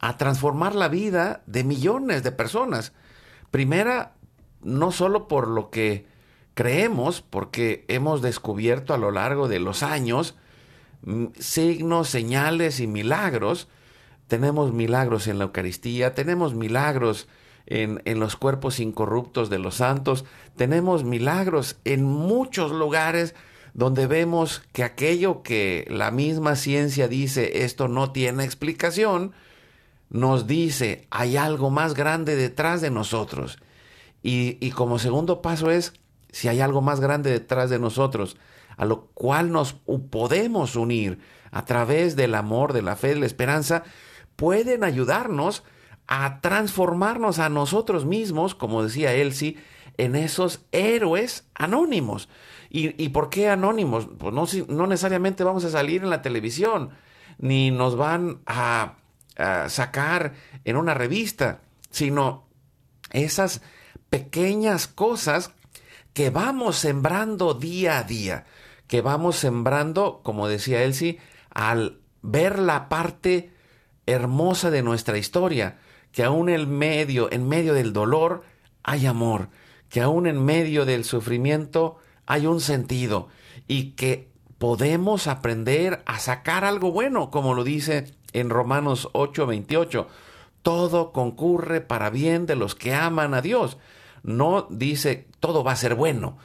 a 0.00 0.16
transformar 0.16 0.74
la 0.74 0.88
vida 0.88 1.42
de 1.46 1.62
millones 1.62 2.22
de 2.22 2.32
personas. 2.32 2.94
Primera, 3.50 4.14
no 4.62 4.92
solo 4.92 5.28
por 5.28 5.46
lo 5.46 5.68
que 5.68 6.06
creemos, 6.54 7.20
porque 7.20 7.84
hemos 7.88 8.22
descubierto 8.22 8.94
a 8.94 8.98
lo 8.98 9.10
largo 9.10 9.46
de 9.46 9.60
los 9.60 9.82
años 9.82 10.36
mm, 11.02 11.26
signos, 11.38 12.08
señales 12.08 12.80
y 12.80 12.86
milagros. 12.86 13.68
Tenemos 14.26 14.72
milagros 14.72 15.26
en 15.26 15.36
la 15.38 15.44
Eucaristía, 15.44 16.14
tenemos 16.14 16.54
milagros 16.54 17.28
en, 17.66 18.00
en, 18.06 18.20
los 18.20 18.36
cuerpos 18.36 18.80
incorruptos 18.80 19.50
de 19.50 19.58
los 19.58 19.74
santos, 19.74 20.24
tenemos 20.56 21.04
milagros 21.04 21.76
en 21.84 22.04
muchos 22.04 22.72
lugares 22.72 23.34
donde 23.78 24.08
vemos 24.08 24.64
que 24.72 24.82
aquello 24.82 25.44
que 25.44 25.86
la 25.88 26.10
misma 26.10 26.56
ciencia 26.56 27.06
dice 27.06 27.62
esto 27.62 27.86
no 27.86 28.10
tiene 28.10 28.42
explicación, 28.42 29.34
nos 30.10 30.48
dice, 30.48 31.06
hay 31.10 31.36
algo 31.36 31.70
más 31.70 31.94
grande 31.94 32.34
detrás 32.34 32.80
de 32.80 32.90
nosotros. 32.90 33.60
Y, 34.20 34.68
como 34.72 34.98
segundo 34.98 35.42
paso 35.42 35.70
es, 35.70 35.92
si 36.32 36.48
hay 36.48 36.60
algo 36.60 36.82
más 36.82 36.98
grande 36.98 37.30
detrás 37.30 37.70
de 37.70 37.78
nosotros, 37.78 38.36
a 38.76 38.84
lo 38.84 39.06
cual 39.14 39.52
nos 39.52 39.74
podemos 40.10 40.74
unir 40.74 41.20
a 41.52 41.64
través 41.64 42.16
del 42.16 42.34
amor, 42.34 42.72
de 42.72 42.82
la 42.82 42.96
fe, 42.96 43.10
de 43.10 43.20
la 43.20 43.26
esperanza, 43.26 43.84
pueden 44.34 44.82
ayudarnos 44.82 45.62
a 46.08 46.40
transformarnos 46.40 47.38
a 47.38 47.48
nosotros 47.48 48.06
mismos, 48.06 48.56
como 48.56 48.82
decía 48.82 49.14
Elsie, 49.14 49.56
en 49.98 50.16
esos 50.16 50.62
héroes 50.72 51.44
anónimos. 51.54 52.28
¿Y, 52.70 53.08
por 53.08 53.30
qué 53.30 53.48
anónimos? 53.48 54.08
Pues 54.18 54.34
no, 54.34 54.46
no 54.68 54.86
necesariamente 54.86 55.42
vamos 55.42 55.64
a 55.64 55.70
salir 55.70 56.02
en 56.02 56.10
la 56.10 56.20
televisión, 56.20 56.90
ni 57.38 57.70
nos 57.70 57.96
van 57.96 58.40
a 58.46 58.96
sacar 59.68 60.34
en 60.64 60.76
una 60.76 60.94
revista, 60.94 61.60
sino 61.90 62.48
esas 63.10 63.62
pequeñas 64.10 64.86
cosas 64.86 65.52
que 66.12 66.30
vamos 66.30 66.76
sembrando 66.76 67.54
día 67.54 67.98
a 67.98 68.02
día, 68.02 68.44
que 68.86 69.00
vamos 69.00 69.36
sembrando, 69.36 70.20
como 70.24 70.48
decía 70.48 70.82
Elsie, 70.82 71.18
al 71.50 72.00
ver 72.22 72.58
la 72.58 72.88
parte 72.88 73.52
hermosa 74.06 74.70
de 74.70 74.82
nuestra 74.82 75.18
historia, 75.18 75.78
que 76.12 76.24
aún 76.24 76.48
en 76.48 76.76
medio, 76.76 77.30
en 77.30 77.48
medio 77.48 77.74
del 77.74 77.92
dolor 77.92 78.42
hay 78.82 79.06
amor, 79.06 79.50
que 79.88 80.00
aún 80.00 80.26
en 80.26 80.44
medio 80.44 80.84
del 80.84 81.04
sufrimiento 81.04 81.98
hay 82.28 82.46
un 82.46 82.60
sentido 82.60 83.28
y 83.66 83.92
que 83.92 84.28
podemos 84.58 85.26
aprender 85.26 86.02
a 86.04 86.18
sacar 86.18 86.62
algo 86.64 86.92
bueno, 86.92 87.30
como 87.30 87.54
lo 87.54 87.64
dice 87.64 88.12
en 88.34 88.50
Romanos 88.50 89.08
8:28. 89.14 90.06
Todo 90.60 91.12
concurre 91.12 91.80
para 91.80 92.10
bien 92.10 92.44
de 92.44 92.54
los 92.54 92.74
que 92.74 92.94
aman 92.94 93.32
a 93.32 93.40
Dios. 93.40 93.78
No 94.22 94.66
dice 94.68 95.26
todo 95.40 95.64
va 95.64 95.72
a 95.72 95.76
ser 95.76 95.94
bueno. 95.94 96.36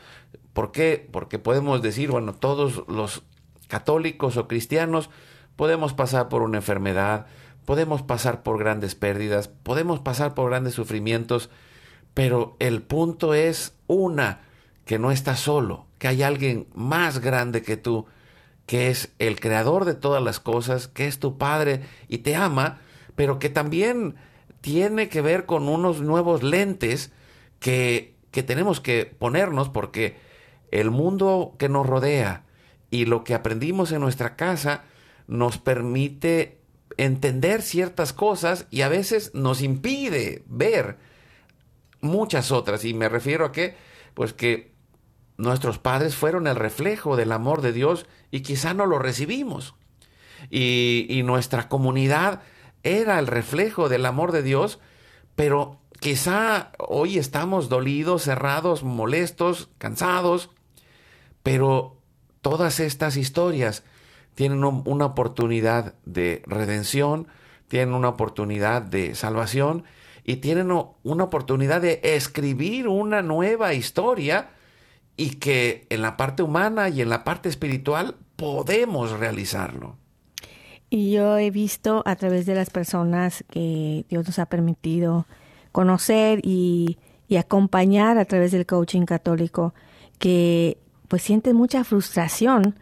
¿Por 0.54 0.72
qué? 0.72 1.10
Porque 1.12 1.38
podemos 1.38 1.82
decir, 1.82 2.12
bueno, 2.12 2.34
todos 2.34 2.84
los 2.88 3.24
católicos 3.68 4.38
o 4.38 4.48
cristianos 4.48 5.10
podemos 5.58 5.94
pasar 5.94 6.30
por 6.30 6.44
una 6.44 6.60
enfermedad, 6.60 7.26
podemos 7.66 8.04
pasar 8.04 8.42
por 8.42 8.58
grandes 8.58 8.96
pérdidas, 8.96 9.50
podemos 9.50 10.00
pasar 10.00 10.34
por 10.34 10.50
grandes 10.50 10.76
sufrimientos, 10.76 11.50
pero 12.14 12.56
el 12.60 12.84
punto 12.84 13.34
es 13.34 13.76
una, 13.88 14.44
que 14.86 15.00
no 15.00 15.12
estás 15.12 15.40
solo, 15.40 15.86
que 15.98 16.08
hay 16.08 16.24
alguien 16.24 16.68
más 16.74 17.20
grande 17.20 17.62
que 17.62 17.78
tú, 17.78 18.06
que 18.66 18.90
es 18.90 19.14
el 19.20 19.40
creador 19.40 19.86
de 19.86 19.94
todas 19.94 20.22
las 20.22 20.40
cosas, 20.40 20.88
que 20.88 21.08
es 21.08 21.20
tu 21.20 21.38
Padre 21.38 21.82
y 22.08 22.20
te 22.20 22.36
ama, 22.36 22.80
pero 23.16 23.40
que 23.40 23.50
también 23.50 24.16
tiene 24.62 25.10
que 25.10 25.22
ver 25.22 25.46
con 25.46 25.68
unos 25.68 26.02
nuevos 26.02 26.44
lentes 26.44 27.12
que, 27.60 28.16
que 28.32 28.44
tenemos 28.44 28.80
que 28.80 29.06
ponernos 29.06 29.70
porque 29.70 30.18
el 30.72 30.92
mundo 30.92 31.56
que 31.60 31.70
nos 31.70 31.86
rodea 31.86 32.44
y 32.90 33.06
lo 33.06 33.24
que 33.24 33.34
aprendimos 33.34 33.92
en 33.92 34.02
nuestra 34.02 34.36
casa 34.36 34.84
nos 35.28 35.58
permite 35.58 36.60
entender 36.98 37.62
ciertas 37.62 38.14
cosas 38.14 38.68
y 38.70 38.82
a 38.82 38.90
veces 38.90 39.32
nos 39.34 39.62
impide 39.62 40.44
ver 40.48 40.98
muchas 42.02 42.52
otras. 42.52 42.86
Y 42.86 42.94
me 42.94 43.10
refiero 43.10 43.46
a 43.46 43.52
que, 43.52 43.76
pues 44.14 44.34
que 44.34 44.73
Nuestros 45.38 45.80
padres 45.80 46.16
fueron 46.16 46.48
el 46.48 46.56
reflejo 46.56 47.16
del 47.16 47.32
amor 47.32 47.62
de 47.62 47.74
Dios 47.74 48.06
y 48.32 48.42
quizá 48.42 48.74
no 48.74 48.86
lo 48.86 49.00
recibimos. 49.00 49.76
Y, 50.50 51.22
nuestra 51.26 51.70
comunidad 51.70 52.42
era 52.84 53.18
el 53.18 53.28
reflejo 53.28 53.90
del 53.90 54.06
amor 54.06 54.32
de 54.32 54.44
Dios, 54.44 54.80
pero 55.36 55.80
quizá 56.00 56.72
hoy 56.78 57.18
estamos 57.18 57.70
dolidos, 57.70 58.24
cerrados, 58.24 58.84
molestos, 58.84 59.70
cansados, 59.78 60.50
pero 61.44 61.98
todas 62.42 62.80
estas 62.80 63.16
historias 63.16 63.84
tienen 64.36 64.64
una 64.64 65.06
oportunidad 65.06 65.96
de 66.06 66.44
redención, 66.46 67.28
tienen 67.68 67.96
una 67.96 68.10
oportunidad 68.10 68.82
de 68.82 69.16
salvación 69.16 69.86
y 70.24 70.38
tienen 70.38 70.72
una 70.72 71.24
oportunidad 71.24 71.82
de 71.82 72.02
escribir 72.04 72.88
una 72.88 73.22
nueva 73.22 73.74
historia 73.74 74.50
y 75.18 75.36
que 75.36 75.86
en 75.90 76.02
la 76.02 76.18
parte 76.18 76.44
humana 76.44 76.90
y 76.90 77.02
en 77.02 77.10
la 77.10 77.24
parte 77.24 77.50
espiritual 77.50 78.16
podemos 78.36 79.12
realizarlo. 79.12 79.98
Y 80.90 81.12
yo 81.12 81.38
he 81.38 81.50
visto 81.50 82.04
a 82.06 82.16
través 82.16 82.46
de 82.46 82.56
las 82.56 82.70
personas 82.70 83.44
que 83.50 84.06
Dios 84.10 84.28
nos 84.28 84.40
ha 84.40 84.46
permitido 84.46 85.26
conocer 85.72 86.40
y, 86.44 86.98
acompañar 87.36 88.20
a 88.20 88.26
través 88.26 88.52
del 88.52 88.68
coaching 88.68 89.06
católico 89.06 89.74
que 90.20 90.78
pues 91.08 91.24
sienten 91.24 91.56
mucha 91.56 91.84
frustración 91.84 92.76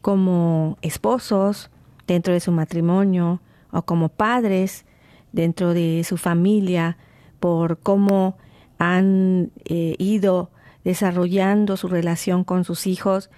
como 0.00 0.78
esposos 0.80 1.72
dentro 2.06 2.32
de 2.32 2.38
su 2.38 2.52
matrimonio 2.52 3.40
o 3.72 3.82
como 3.82 4.08
padres 4.08 4.84
dentro 5.32 5.74
de 5.74 6.04
su 6.04 6.18
familia 6.18 6.98
por 7.40 7.80
cómo 7.80 8.38
han 8.78 9.50
eh, 9.64 9.96
ido 9.98 10.52
desarrollando 10.86 11.76
su 11.76 11.88
relación 11.88 12.44
con 12.44 12.62
sus 12.62 12.86
hijos 12.86 13.28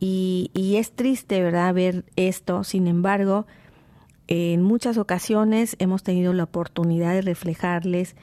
y, 0.00 0.50
es 0.76 0.90
triste, 0.90 1.40
¿verdad?, 1.40 1.72
ver 1.72 2.04
esto. 2.16 2.64
Sin 2.64 2.88
embargo, 2.88 3.46
en 4.26 4.62
muchas 4.62 4.98
ocasiones 4.98 5.76
hemos 5.78 6.02
tenido 6.02 6.32
la 6.32 6.42
oportunidad 6.42 7.12
de 7.12 7.22
reflejarles 7.22 8.16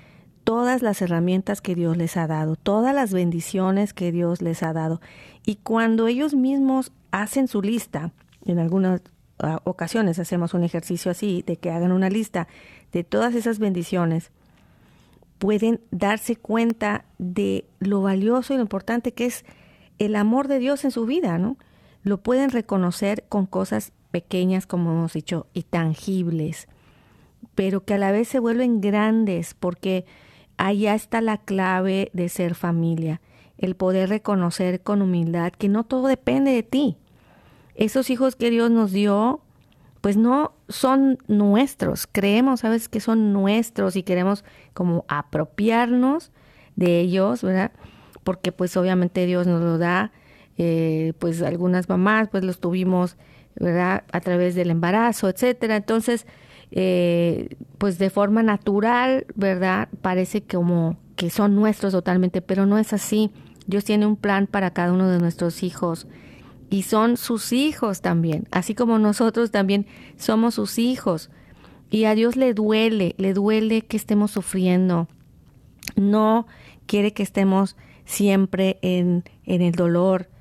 todas 0.44 0.82
las 0.82 1.02
herramientas 1.02 1.62
que 1.62 1.76
Dios 1.76 1.96
les 1.96 2.18
ha 2.18 2.28
dado, 2.28 2.58
todas 2.58 2.94
las 2.94 3.14
bendiciones 3.14 3.94
que 3.94 4.12
Dios 4.12 4.42
les 4.42 4.62
ha 4.64 4.74
dado. 4.74 5.00
Y 5.46 5.56
cuando 5.56 6.08
ellos 6.08 6.36
mismos 6.36 6.92
hacen 7.12 7.48
su 7.48 7.62
lista, 7.62 8.12
en 8.46 8.60
algunas 8.60 9.02
ah, 9.40 9.62
ocasiones 9.64 10.20
hacemos 10.20 10.54
un 10.54 10.66
ejercicio 10.66 11.10
así, 11.10 11.42
de 11.48 11.56
que 11.56 11.72
hagan 11.72 11.94
una 11.94 12.10
lista 12.10 12.50
de 12.92 13.06
todas 13.06 13.34
esas 13.34 13.60
bendiciones, 13.60 14.34
pueden 15.44 15.82
darse 15.92 16.38
cuenta 16.38 17.04
de 17.18 17.66
lo 17.80 18.02
valioso 18.02 18.54
y 18.54 18.56
lo 18.56 18.62
importante 18.62 19.12
que 19.12 19.26
es 19.26 19.44
el 20.00 20.16
amor 20.16 20.48
de 20.48 20.58
Dios 20.58 20.86
en 20.86 20.92
su 20.92 21.06
vida, 21.06 21.38
¿no? 21.38 21.58
Lo 22.02 22.24
pueden 22.24 22.50
reconocer 22.50 23.26
con 23.28 23.46
cosas 23.46 23.92
pequeñas, 24.10 24.66
como 24.66 24.94
hemos 24.94 25.12
dicho, 25.12 25.48
y 25.54 25.64
tangibles, 25.64 26.70
pero 27.56 27.84
que 27.84 27.96
a 27.96 27.98
la 27.98 28.14
vez 28.14 28.30
se 28.30 28.40
vuelven 28.40 28.80
grandes 28.80 29.54
porque 29.54 30.06
allá 30.56 30.96
está 30.96 31.20
la 31.20 31.40
clave 31.40 32.10
de 32.14 32.30
ser 32.30 32.56
familia, 32.56 33.20
el 33.58 33.76
poder 33.76 34.08
reconocer 34.08 34.80
con 34.80 35.02
humildad 35.02 35.52
que 35.52 35.68
no 35.68 35.84
todo 35.84 36.08
depende 36.08 36.52
de 36.52 36.64
ti. 36.64 36.96
Esos 37.76 38.10
hijos 38.10 38.38
que 38.38 38.50
Dios 38.50 38.72
nos 38.72 38.94
dio, 38.94 39.42
pues 40.00 40.16
no 40.16 40.54
son 40.74 41.20
nuestros, 41.28 42.08
creemos, 42.12 42.62
sabes, 42.62 42.90
que 42.90 43.00
son 43.00 43.32
nuestros 43.32 43.96
y 43.96 44.04
queremos 44.04 44.44
como 44.74 45.06
apropiarnos 45.08 46.32
de 46.76 47.00
ellos, 47.00 47.44
¿verdad? 47.44 47.72
Porque 48.24 48.52
pues 48.52 48.76
obviamente 48.76 49.26
Dios 49.26 49.46
nos 49.46 49.62
lo 49.62 49.78
da, 49.78 50.12
eh, 50.58 51.14
pues 51.20 51.42
algunas 51.42 51.90
mamás 51.90 52.30
pues 52.30 52.44
los 52.44 52.60
tuvimos, 52.60 53.18
¿verdad? 53.56 54.04
A 54.12 54.20
través 54.22 54.56
del 54.56 54.72
embarazo, 54.72 55.30
etcétera. 55.30 55.76
Entonces, 55.76 56.26
eh, 56.72 57.50
pues 57.78 58.00
de 58.00 58.10
forma 58.10 58.42
natural, 58.42 59.28
¿verdad? 59.36 59.90
Parece 60.02 60.42
como 60.42 60.98
que 61.16 61.30
son 61.30 61.56
nuestros 61.56 61.94
totalmente, 61.94 62.42
pero 62.42 62.66
no 62.66 62.80
es 62.80 62.94
así. 62.94 63.32
Dios 63.68 63.84
tiene 63.84 64.08
un 64.08 64.16
plan 64.16 64.48
para 64.48 64.72
cada 64.72 64.92
uno 64.92 65.08
de 65.08 65.20
nuestros 65.20 65.62
hijos 65.62 66.08
y 66.74 66.82
son 66.82 67.18
sus 67.18 67.54
hijos 67.54 68.02
también, 68.02 68.48
así 68.50 68.74
como 68.74 68.98
nosotros 68.98 69.52
también 69.52 69.86
somos 70.18 70.56
sus 70.56 70.80
hijos. 70.80 71.30
Y 71.92 72.06
a 72.06 72.16
Dios 72.16 72.36
le 72.36 72.56
duele, 72.56 73.14
le 73.20 73.36
duele 73.36 73.84
que 73.84 73.96
estemos 73.96 74.32
sufriendo. 74.32 75.08
No 75.96 76.48
quiere 76.88 77.14
que 77.14 77.22
estemos 77.22 77.78
siempre 78.06 78.80
en, 78.82 79.24
en 79.46 79.62
el 79.62 79.74
dolor, 79.74 80.32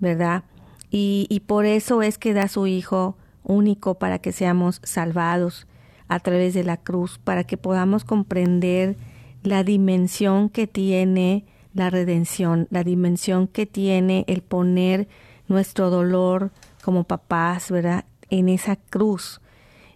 ¿verdad? 0.00 0.42
Y, 0.90 1.28
y 1.30 1.38
por 1.38 1.66
eso 1.66 2.02
es 2.02 2.18
que 2.18 2.34
da 2.34 2.48
su 2.48 2.66
Hijo 2.66 3.16
único 3.44 3.96
para 3.96 4.18
que 4.18 4.32
seamos 4.32 4.80
salvados 4.82 5.68
a 6.08 6.18
través 6.18 6.52
de 6.52 6.64
la 6.64 6.78
cruz, 6.78 7.20
para 7.22 7.44
que 7.44 7.58
podamos 7.58 8.02
comprender 8.02 8.96
la 9.44 9.62
dimensión 9.62 10.48
que 10.48 10.66
tiene 10.66 11.44
la 11.74 11.90
redención, 11.90 12.66
la 12.70 12.82
dimensión 12.82 13.46
que 13.46 13.66
tiene 13.66 14.24
el 14.26 14.42
poner 14.42 15.06
nuestro 15.48 15.90
dolor 15.90 16.50
como 16.82 17.04
papás, 17.04 17.70
¿verdad? 17.70 18.04
En 18.30 18.48
esa 18.48 18.76
cruz 18.76 19.40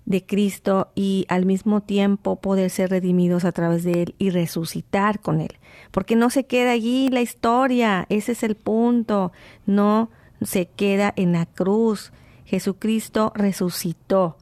de 0.04 0.24
Cristo 0.24 0.90
y 0.94 1.24
al 1.28 1.46
mismo 1.46 1.82
tiempo 1.82 2.36
poder 2.36 2.70
ser 2.70 2.90
redimidos 2.90 3.44
a 3.44 3.52
través 3.52 3.84
de 3.84 4.02
Él 4.02 4.14
y 4.18 4.30
resucitar 4.30 5.20
con 5.20 5.40
Él. 5.40 5.58
Porque 5.90 6.16
no 6.16 6.30
se 6.30 6.44
queda 6.44 6.72
allí 6.72 7.08
la 7.08 7.20
historia, 7.20 8.06
ese 8.08 8.32
es 8.32 8.42
el 8.42 8.56
punto, 8.56 9.32
no 9.66 10.10
se 10.42 10.66
queda 10.66 11.12
en 11.16 11.32
la 11.32 11.46
cruz. 11.46 12.12
Jesucristo 12.44 13.32
resucitó 13.36 14.36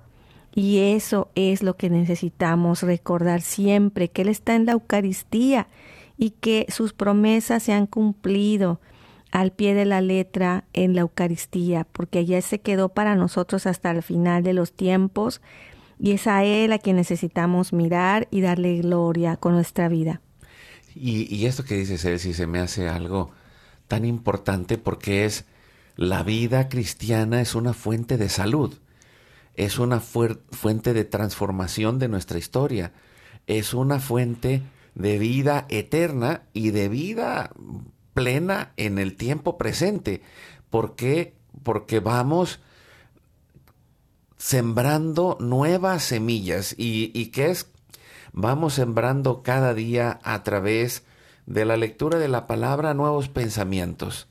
y 0.55 0.79
eso 0.79 1.29
es 1.35 1.63
lo 1.63 1.77
que 1.77 1.91
necesitamos 1.91 2.83
recordar 2.83 3.43
siempre, 3.43 4.09
que 4.09 4.23
Él 4.23 4.29
está 4.29 4.55
en 4.55 4.65
la 4.65 4.73
Eucaristía 4.73 5.69
y 6.17 6.31
que 6.31 6.67
sus 6.69 6.93
promesas 6.93 7.63
se 7.63 7.73
han 7.73 7.87
cumplido 7.87 8.81
al 9.31 9.53
pie 9.53 9.75
de 9.75 9.85
la 9.85 10.01
letra 10.01 10.65
en 10.73 10.95
la 10.95 11.03
Eucaristía, 11.03 11.87
porque 11.93 12.21
allá 12.21 12.41
se 12.43 12.61
quedó 12.61 12.89
para 12.89 13.15
nosotros 13.15 13.67
hasta 13.67 13.91
el 13.91 14.03
final 14.03 14.43
de 14.43 14.53
los 14.53 14.73
tiempos 14.73 15.41
y 15.99 16.13
es 16.13 16.27
a 16.27 16.45
Él 16.45 16.73
a 16.73 16.79
quien 16.79 16.97
necesitamos 16.97 17.73
mirar 17.73 18.29
y 18.31 18.41
darle 18.41 18.79
gloria 18.79 19.37
con 19.37 19.53
nuestra 19.53 19.89
vida. 19.89 20.21
Y, 20.95 21.47
esto 21.47 21.65
que 21.65 21.77
dice 21.77 21.99
Celsi 21.99 22.35
se 22.35 22.47
me 22.47 22.59
hace 22.59 22.89
algo 22.89 23.31
tan 23.87 24.05
importante 24.05 24.79
porque 24.79 25.25
es 25.25 25.45
la 25.97 26.23
vida 26.23 26.69
cristiana 26.69 27.41
es 27.41 27.55
una 27.55 27.73
fuente 27.73 28.17
de 28.17 28.29
salud 28.29 28.79
es 29.59 29.81
una 29.81 29.99
fuente 29.99 30.93
de 30.95 31.05
transformación 31.05 31.99
de 31.99 32.07
nuestra 32.07 32.39
historia, 32.39 32.93
es 33.49 33.75
una 33.75 33.99
fuente 33.99 34.63
de 34.95 35.19
vida 35.19 35.67
eterna 35.69 36.43
y 36.53 36.71
de 36.71 36.89
vida 36.89 37.51
plena 38.19 38.73
en 38.77 38.99
el 38.99 39.15
tiempo 39.15 39.57
presente. 39.57 40.23
¿Por 40.71 40.97
qué? 40.97 41.37
Porque 41.63 42.01
vamos 42.01 42.59
sembrando 44.37 45.37
nuevas 45.39 46.03
semillas 46.03 46.75
y, 46.77 47.13
y 47.15 47.27
¿qué 47.27 47.53
es? 47.53 47.71
Vamos 48.33 48.75
sembrando 48.75 49.45
cada 49.45 49.73
día 49.73 50.19
a 50.25 50.43
través 50.43 51.05
de 51.47 51.65
la 51.65 51.77
lectura 51.77 52.19
de 52.19 52.27
la 52.27 52.49
palabra 52.49 52.93
nuevos 52.93 53.29
pensamientos 53.29 54.27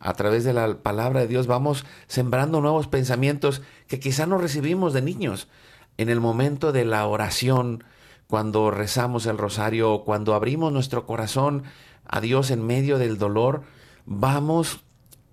a 0.00 0.14
través 0.14 0.42
de 0.42 0.52
la 0.52 0.78
palabra 0.78 1.20
de 1.20 1.28
Dios 1.28 1.46
vamos 1.46 1.84
sembrando 2.08 2.60
nuevos 2.60 2.88
pensamientos 2.88 3.62
que 3.86 4.00
quizá 4.00 4.26
no 4.26 4.38
recibimos 4.38 4.92
de 4.92 5.02
niños. 5.02 5.48
En 5.96 6.08
el 6.08 6.20
momento 6.20 6.70
de 6.70 6.84
la 6.84 7.04
oración, 7.06 7.82
cuando 8.28 8.70
rezamos 8.70 9.26
el 9.26 9.38
rosario 9.38 10.04
cuando 10.04 10.34
abrimos 10.34 10.72
nuestro 10.72 11.06
corazón 11.06 11.64
a 12.08 12.20
Dios 12.20 12.50
en 12.50 12.66
medio 12.66 12.98
del 12.98 13.18
dolor, 13.18 13.62
vamos 14.06 14.80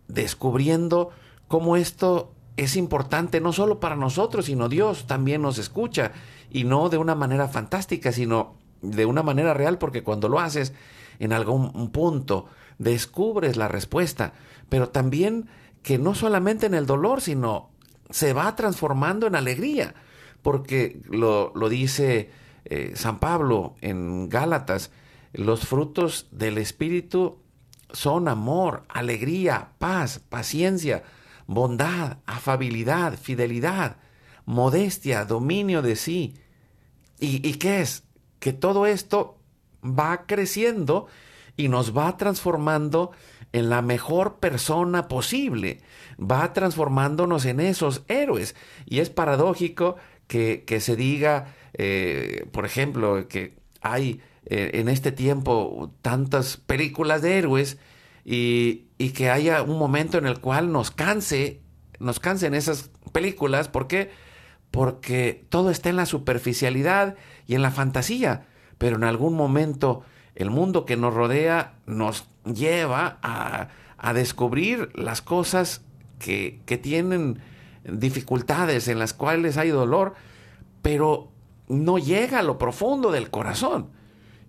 descubriendo 0.08 1.10
cómo 1.48 1.78
esto 1.78 2.34
es 2.58 2.76
importante 2.76 3.42
no 3.42 3.54
solo 3.54 3.80
para 3.80 3.96
nosotros, 3.96 4.46
sino 4.46 4.70
Dios 4.70 5.08
también 5.08 5.42
nos 5.42 5.58
escucha 5.58 6.12
y 6.50 6.64
no 6.64 6.90
de 6.90 6.98
una 6.98 7.16
manera 7.16 7.48
fantástica, 7.48 8.12
sino 8.12 8.56
de 8.82 9.06
una 9.06 9.24
manera 9.24 9.54
real, 9.54 9.78
porque 9.78 10.04
cuando 10.04 10.30
lo 10.30 10.40
haces 10.40 10.74
en 11.20 11.34
algún 11.34 11.92
punto 11.92 12.46
descubres 12.78 13.58
la 13.58 13.68
respuesta. 13.68 14.34
Pero 14.70 14.90
también 14.90 15.48
que 15.84 15.98
no 15.98 16.16
solamente 16.16 16.66
en 16.66 16.74
el 16.74 16.86
dolor, 16.86 17.22
sino 17.22 17.70
se 18.10 18.34
va 18.34 18.56
transformando 18.56 19.28
en 19.28 19.36
alegría, 19.36 19.96
porque 20.42 21.02
lo, 21.10 21.52
dice 21.70 22.30
eh, 22.66 22.94
San 22.96 23.20
Pablo 23.20 23.76
en 23.82 24.30
Gálatas, 24.30 24.92
los 25.36 25.68
frutos 25.68 26.28
del 26.32 26.58
Espíritu 26.58 27.40
son 27.92 28.28
amor, 28.28 28.84
alegría, 28.90 29.72
paz, 29.78 30.20
paciencia, 30.20 31.04
bondad, 31.48 32.18
afabilidad, 32.26 33.18
fidelidad, 33.18 33.98
modestia, 34.46 35.26
dominio 35.26 35.82
de 35.82 35.96
sí. 35.96 36.36
¿Y, 37.20 37.48
¿Y, 37.48 37.56
qué 37.56 37.82
es? 37.82 38.04
Que 38.40 38.54
todo 38.54 38.86
esto 38.86 39.38
va 39.84 40.26
creciendo 40.26 41.08
y 41.58 41.70
nos 41.70 41.96
va 41.96 42.18
transformando 42.18 43.12
en 43.54 43.70
la 43.70 43.82
mejor 43.82 44.40
persona 44.40 45.08
posible. 45.08 45.82
Va 46.20 46.52
transformándonos 46.54 47.46
en 47.46 47.60
esos 47.60 48.04
héroes. 48.08 48.56
Y 48.86 49.00
es 49.00 49.10
paradójico 49.10 49.96
que, 50.28 50.66
se 50.82 50.96
diga, 50.96 51.56
eh, 51.74 52.48
por 52.52 52.66
ejemplo, 52.66 53.28
que 53.28 53.58
hay 53.82 54.22
en 54.46 54.90
este 54.90 55.12
tiempo 55.12 55.92
tantas 56.02 56.58
películas 56.58 57.22
de 57.22 57.38
héroes 57.38 57.78
y, 58.24 58.86
y, 58.98 59.10
que 59.10 59.30
haya 59.30 59.62
un 59.64 59.78
momento 59.78 60.18
en 60.18 60.26
el 60.26 60.40
cual 60.40 60.72
nos 60.72 60.92
canse, 60.92 61.62
nos 62.00 62.20
cansen 62.20 62.54
esas 62.54 62.92
películas. 63.12 63.68
¿Por 63.68 63.88
qué? 63.88 64.12
Porque 64.72 65.46
todo 65.50 65.70
está 65.70 65.90
en 65.90 65.96
la 65.96 66.06
superficialidad 66.06 67.16
y 67.48 67.56
en 67.56 67.62
la 67.62 67.72
fantasía. 67.72 68.46
Pero 68.78 68.98
en 68.98 69.04
algún 69.04 69.36
momento 69.36 70.04
el 70.36 70.50
mundo 70.50 70.86
que 70.86 70.98
nos 70.98 71.14
rodea 71.14 71.76
nos 71.86 72.28
lleva 72.44 73.18
a, 73.22 73.70
descubrir 74.14 74.92
las 74.94 75.24
cosas 75.24 75.82
que, 76.20 76.62
que 76.68 76.78
tienen 76.78 77.40
dificultades, 77.84 78.88
en 78.88 79.00
las 79.00 79.14
cuales 79.14 79.58
hay 79.58 79.70
dolor, 79.70 80.14
pero 80.84 81.32
no 81.68 81.98
llega 81.98 82.40
a 82.40 82.44
lo 82.44 82.60
profundo 82.60 83.12
del 83.12 83.32
corazón. 83.32 83.90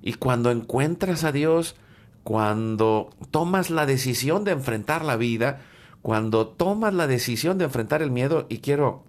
Y 0.06 0.12
cuando 0.12 0.52
encuentras 0.52 1.24
a 1.24 1.32
Dios, 1.32 1.74
cuando 2.22 3.10
tomas 3.32 3.70
la 3.70 3.86
decisión 3.86 4.44
de 4.44 4.52
enfrentar 4.52 5.04
la 5.04 5.16
vida, 5.16 5.62
cuando 6.00 6.46
tomas 6.46 6.94
la 6.94 7.08
decisión 7.08 7.58
de 7.58 7.64
enfrentar 7.64 8.02
el 8.02 8.12
miedo, 8.12 8.46
y 8.48 8.58
quiero 8.58 9.02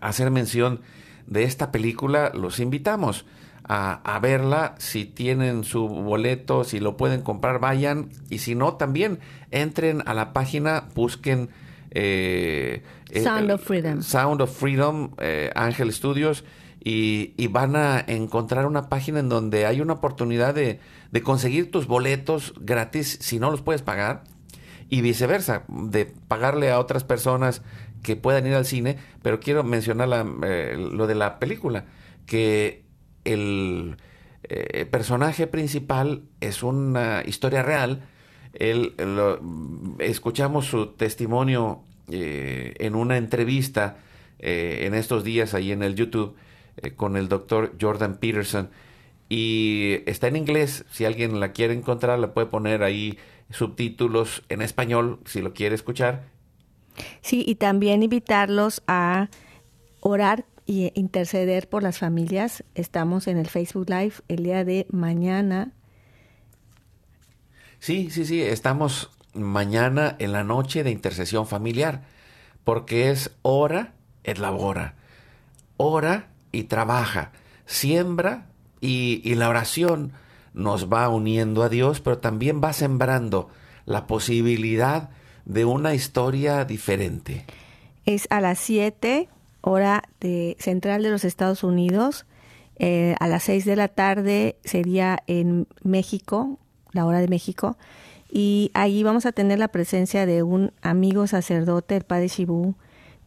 hacer 0.00 0.30
mención 0.30 0.80
de 1.26 1.42
esta 1.42 1.72
película, 1.72 2.32
los 2.32 2.58
invitamos 2.58 3.26
a, 3.64 4.18
verla. 4.22 4.76
Si 4.78 5.04
tienen 5.04 5.64
su 5.64 5.86
boleto, 5.88 6.64
si 6.64 6.80
lo 6.80 6.96
pueden 6.96 7.20
comprar, 7.20 7.60
vayan. 7.60 8.08
Y 8.30 8.38
si 8.38 8.54
no, 8.54 8.76
también 8.76 9.18
entren 9.50 10.02
a 10.06 10.14
la 10.14 10.32
página, 10.32 10.88
busquen 10.94 11.50
eh, 11.90 12.82
eh, 13.10 13.22
Sound 13.22 13.50
of 13.50 13.62
Freedom. 13.62 14.02
Sound 14.02 14.40
of 14.40 14.58
Freedom, 14.58 15.10
eh, 15.18 15.50
Ángel 15.54 15.92
Studios. 15.92 16.44
Y, 16.82 17.46
van 17.48 17.76
a 17.76 18.00
encontrar 18.00 18.66
una 18.66 18.88
página 18.88 19.20
en 19.20 19.28
donde 19.28 19.66
hay 19.66 19.80
una 19.80 19.94
oportunidad 19.94 20.54
de, 20.54 20.80
conseguir 21.22 21.70
tus 21.70 21.86
boletos 21.86 22.54
gratis 22.58 23.18
si 23.20 23.38
no 23.38 23.50
los 23.50 23.62
puedes 23.62 23.82
pagar. 23.82 24.24
Y 24.88 25.02
viceversa, 25.02 25.64
de 25.68 26.12
pagarle 26.26 26.70
a 26.70 26.80
otras 26.80 27.04
personas 27.04 27.62
que 28.02 28.16
puedan 28.16 28.46
ir 28.46 28.54
al 28.54 28.66
cine. 28.66 28.96
Pero 29.22 29.40
quiero 29.40 29.62
mencionar 29.62 30.08
lo 30.08 31.06
de 31.06 31.14
la 31.14 31.38
película, 31.38 31.84
que 32.26 32.84
el 33.24 33.96
eh, 34.44 34.86
personaje 34.86 35.46
principal 35.46 36.22
es 36.40 36.62
una 36.62 37.22
historia 37.26 37.62
real. 37.62 38.02
escuchamos 39.98 40.66
su 40.66 40.86
testimonio 40.88 41.82
eh, 42.10 42.74
en 42.78 42.96
una 42.96 43.16
entrevista 43.16 43.98
eh, 44.40 44.80
en 44.86 44.94
estos 44.94 45.22
días 45.22 45.54
ahí 45.54 45.70
en 45.70 45.82
el 45.84 45.94
YouTube 45.94 46.34
con 46.96 47.16
el 47.16 47.28
doctor 47.28 47.76
Jordan 47.80 48.16
Peterson 48.16 48.70
y 49.28 50.02
está 50.06 50.26
en 50.26 50.36
inglés. 50.36 50.84
Si 50.90 51.04
alguien 51.04 51.40
la 51.40 51.52
quiere 51.52 51.72
encontrar, 51.72 52.18
le 52.18 52.28
puede 52.28 52.48
poner 52.48 52.82
ahí 52.82 53.16
subtítulos 53.48 54.42
en 54.48 54.60
español 54.60 55.20
si 55.24 55.40
lo 55.40 55.54
quiere 55.54 55.74
escuchar. 55.74 56.24
Sí, 57.22 57.44
y 57.46 57.54
también 57.54 58.02
invitarlos 58.02 58.82
a 58.86 59.28
orar 60.00 60.44
y 60.66 60.90
interceder 60.94 61.68
por 61.68 61.82
las 61.82 61.98
familias. 61.98 62.64
Estamos 62.74 63.28
en 63.28 63.38
el 63.38 63.46
Facebook 63.46 63.88
Live 63.88 64.14
el 64.28 64.42
día 64.42 64.64
de 64.64 64.86
mañana. 64.90 65.72
Sí, 67.78 68.10
sí, 68.10 68.26
sí, 68.26 68.42
estamos 68.42 69.10
mañana 69.32 70.16
en 70.18 70.32
la 70.32 70.44
noche 70.44 70.82
de 70.82 70.90
intercesión 70.90 71.46
familiar, 71.46 72.02
porque 72.64 73.10
es 73.10 73.30
hora, 73.42 73.94
et 74.22 74.38
labora, 74.38 74.96
ora 75.76 76.28
y 76.52 76.64
trabaja, 76.64 77.32
siembra 77.66 78.46
y, 78.80 79.20
y 79.24 79.34
la 79.34 79.48
oración 79.48 80.12
nos 80.54 80.92
va 80.92 81.08
uniendo 81.08 81.62
a 81.62 81.68
Dios, 81.68 82.00
pero 82.00 82.18
también 82.18 82.60
va 82.62 82.72
sembrando 82.72 83.48
la 83.86 84.06
posibilidad 84.06 85.10
de 85.44 85.64
una 85.64 85.94
historia 85.94 86.64
diferente. 86.64 87.44
Es 88.06 88.26
a 88.30 88.40
las 88.40 88.58
7 88.58 89.28
hora 89.62 90.02
de 90.20 90.56
central 90.58 91.02
de 91.02 91.10
los 91.10 91.24
Estados 91.24 91.64
Unidos. 91.64 92.26
Eh, 92.76 93.14
a 93.20 93.28
las 93.28 93.44
6 93.44 93.64
de 93.64 93.76
la 93.76 93.88
tarde 93.88 94.56
sería 94.64 95.22
en 95.26 95.66
México, 95.82 96.58
la 96.92 97.04
hora 97.04 97.20
de 97.20 97.28
México. 97.28 97.76
Y 98.30 98.70
ahí 98.74 99.02
vamos 99.02 99.26
a 99.26 99.32
tener 99.32 99.58
la 99.58 99.68
presencia 99.68 100.24
de 100.24 100.42
un 100.42 100.72
amigo 100.82 101.26
sacerdote, 101.26 101.96
el 101.96 102.04
padre 102.04 102.28
Shibu 102.28 102.74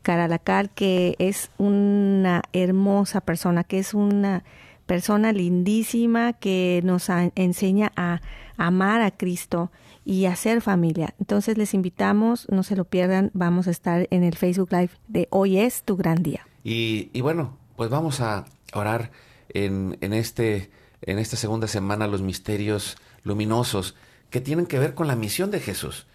Karalakal, 0.04 0.70
que 0.70 1.16
es 1.18 1.49
una 1.58 2.43
hermosa 2.54 3.22
persona, 3.22 3.64
que 3.64 3.80
es 3.80 3.93
una 3.93 4.43
persona 4.86 5.32
lindísima 5.32 6.34
que 6.34 6.82
nos 6.84 7.08
enseña 7.36 7.91
a 7.95 8.22
amar 8.58 9.01
a 9.01 9.12
Cristo 9.12 9.72
y 10.06 10.26
hacer 10.26 10.62
familia. 10.62 11.16
Entonces 11.20 11.58
les 11.58 11.74
invitamos, 11.74 12.47
no 12.49 12.64
se 12.64 12.76
lo 12.76 12.86
pierdan, 12.86 13.32
vamos 13.34 13.68
a 13.68 13.72
estar 13.72 14.08
en 14.12 14.24
el 14.24 14.36
Facebook 14.36 14.70
Live 14.72 14.91
de 15.08 15.28
Hoy 15.32 15.58
es 15.58 15.84
tu 15.84 15.95
gran 15.95 16.22
día. 16.22 16.45
Y, 16.64 17.10
y 17.14 17.22
bueno, 17.22 17.58
pues 17.76 17.89
vamos 17.89 18.22
a 18.22 18.45
orar 18.74 19.12
en, 19.49 19.97
en, 20.01 20.14
este, 20.14 20.70
en 21.01 21.20
esta 21.20 21.38
segunda 21.38 21.68
semana 21.68 22.08
los 22.08 22.22
misterios 22.22 22.97
luminosos 23.24 23.95
que 24.30 24.41
tienen 24.41 24.66
que 24.66 24.80
ver 24.80 24.95
con 24.95 25.08
la 25.08 25.16
misión 25.16 25.51
de 25.51 25.60
Jesús, 25.60 26.08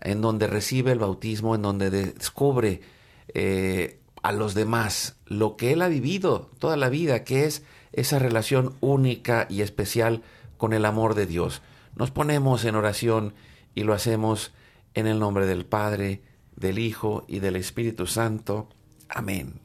en 0.00 0.20
donde 0.20 0.46
recibe 0.46 0.92
el 0.92 0.98
bautismo, 0.98 1.54
en 1.54 1.62
donde 1.62 1.90
descubre 1.90 2.80
eh, 3.38 4.00
a 4.22 4.32
los 4.32 4.54
demás 4.54 5.16
lo 5.26 5.56
que 5.56 5.72
Él 5.72 5.82
ha 5.82 5.88
vivido 5.88 6.50
toda 6.58 6.76
la 6.76 6.88
vida, 6.88 7.24
que 7.24 7.44
es 7.44 7.62
esa 7.92 8.18
relación 8.18 8.74
única 8.80 9.46
y 9.50 9.60
especial 9.60 10.22
con 10.56 10.72
el 10.72 10.84
amor 10.84 11.14
de 11.14 11.26
Dios 11.26 11.62
nos 11.96 12.10
ponemos 12.10 12.64
en 12.66 12.76
oración 12.76 13.34
y 13.74 13.82
lo 13.82 13.94
hacemos 13.94 14.52
en 14.94 15.06
el 15.06 15.18
nombre 15.18 15.46
del 15.46 15.64
Padre, 15.64 16.22
del 16.54 16.78
Hijo 16.78 17.24
y 17.26 17.40
del 17.40 17.56
Espíritu 17.56 18.06
Santo. 18.06 18.68
Amén. 19.08 19.60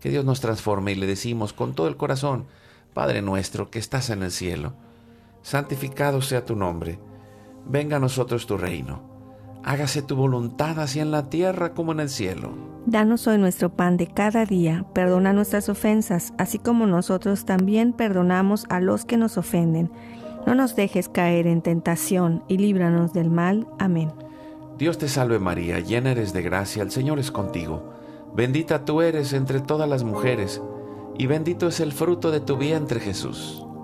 Que 0.00 0.08
Dios 0.08 0.24
nos 0.24 0.40
transforme 0.40 0.92
y 0.92 0.94
le 0.94 1.06
decimos 1.06 1.52
con 1.52 1.74
todo 1.74 1.88
el 1.88 1.96
corazón, 1.96 2.46
Padre 2.94 3.22
nuestro 3.22 3.70
que 3.70 3.80
estás 3.80 4.10
en 4.10 4.22
el 4.22 4.30
cielo, 4.30 4.74
santificado 5.42 6.22
sea 6.22 6.44
tu 6.44 6.54
nombre, 6.54 7.00
venga 7.66 7.96
a 7.96 8.00
nosotros 8.00 8.46
tu 8.46 8.56
reino, 8.56 9.02
hágase 9.64 10.02
tu 10.02 10.16
voluntad 10.16 10.78
así 10.80 11.00
en 11.00 11.10
la 11.10 11.30
tierra 11.30 11.74
como 11.74 11.92
en 11.92 12.00
el 12.00 12.08
cielo. 12.08 12.52
Danos 12.86 13.26
hoy 13.26 13.38
nuestro 13.38 13.70
pan 13.70 13.96
de 13.96 14.06
cada 14.06 14.46
día, 14.46 14.84
perdona 14.94 15.32
nuestras 15.32 15.68
ofensas, 15.68 16.32
así 16.38 16.58
como 16.58 16.86
nosotros 16.86 17.44
también 17.44 17.92
perdonamos 17.92 18.64
a 18.70 18.80
los 18.80 19.04
que 19.04 19.16
nos 19.16 19.36
ofenden 19.36 19.90
no 20.48 20.54
nos 20.54 20.74
dejes 20.74 21.10
caer 21.10 21.46
en 21.46 21.60
tentación 21.60 22.42
y 22.48 22.56
líbranos 22.56 23.12
del 23.12 23.30
mal. 23.30 23.66
Amén. 23.78 24.10
Dios 24.78 24.96
te 24.96 25.06
salve 25.06 25.38
María, 25.38 25.78
llena 25.80 26.12
eres 26.12 26.32
de 26.32 26.40
gracia, 26.40 26.82
el 26.82 26.90
Señor 26.90 27.18
es 27.18 27.30
contigo. 27.30 27.92
Bendita 28.34 28.86
tú 28.86 29.02
eres 29.02 29.34
entre 29.34 29.60
todas 29.60 29.86
las 29.86 30.04
mujeres, 30.04 30.62
y 31.18 31.26
bendito 31.26 31.68
es 31.68 31.80
el 31.80 31.92
fruto 31.92 32.30
de 32.30 32.40
tu 32.40 32.56
vientre 32.56 32.98
Jesús. 32.98 33.62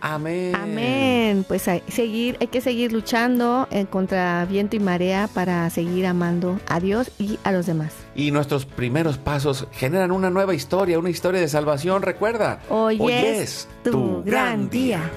Amén. 0.00 0.54
Amén. 0.54 1.44
Pues 1.46 1.68
hay, 1.68 1.82
seguir, 1.88 2.36
hay 2.40 2.46
que 2.48 2.60
seguir 2.60 2.92
luchando 2.92 3.68
en 3.70 3.86
contra 3.86 4.44
viento 4.46 4.76
y 4.76 4.80
marea 4.80 5.28
para 5.32 5.68
seguir 5.70 6.06
amando 6.06 6.58
a 6.68 6.80
Dios 6.80 7.10
y 7.18 7.38
a 7.44 7.52
los 7.52 7.66
demás. 7.66 7.94
Y 8.14 8.30
nuestros 8.30 8.66
primeros 8.66 9.18
pasos 9.18 9.66
generan 9.72 10.10
una 10.10 10.30
nueva 10.30 10.54
historia, 10.54 10.98
una 10.98 11.10
historia 11.10 11.40
de 11.40 11.48
salvación. 11.48 12.02
Recuerda, 12.02 12.60
hoy, 12.68 12.98
es, 13.10 13.68
tu, 13.84 14.22
gran 14.24 14.70
día. 14.70 15.10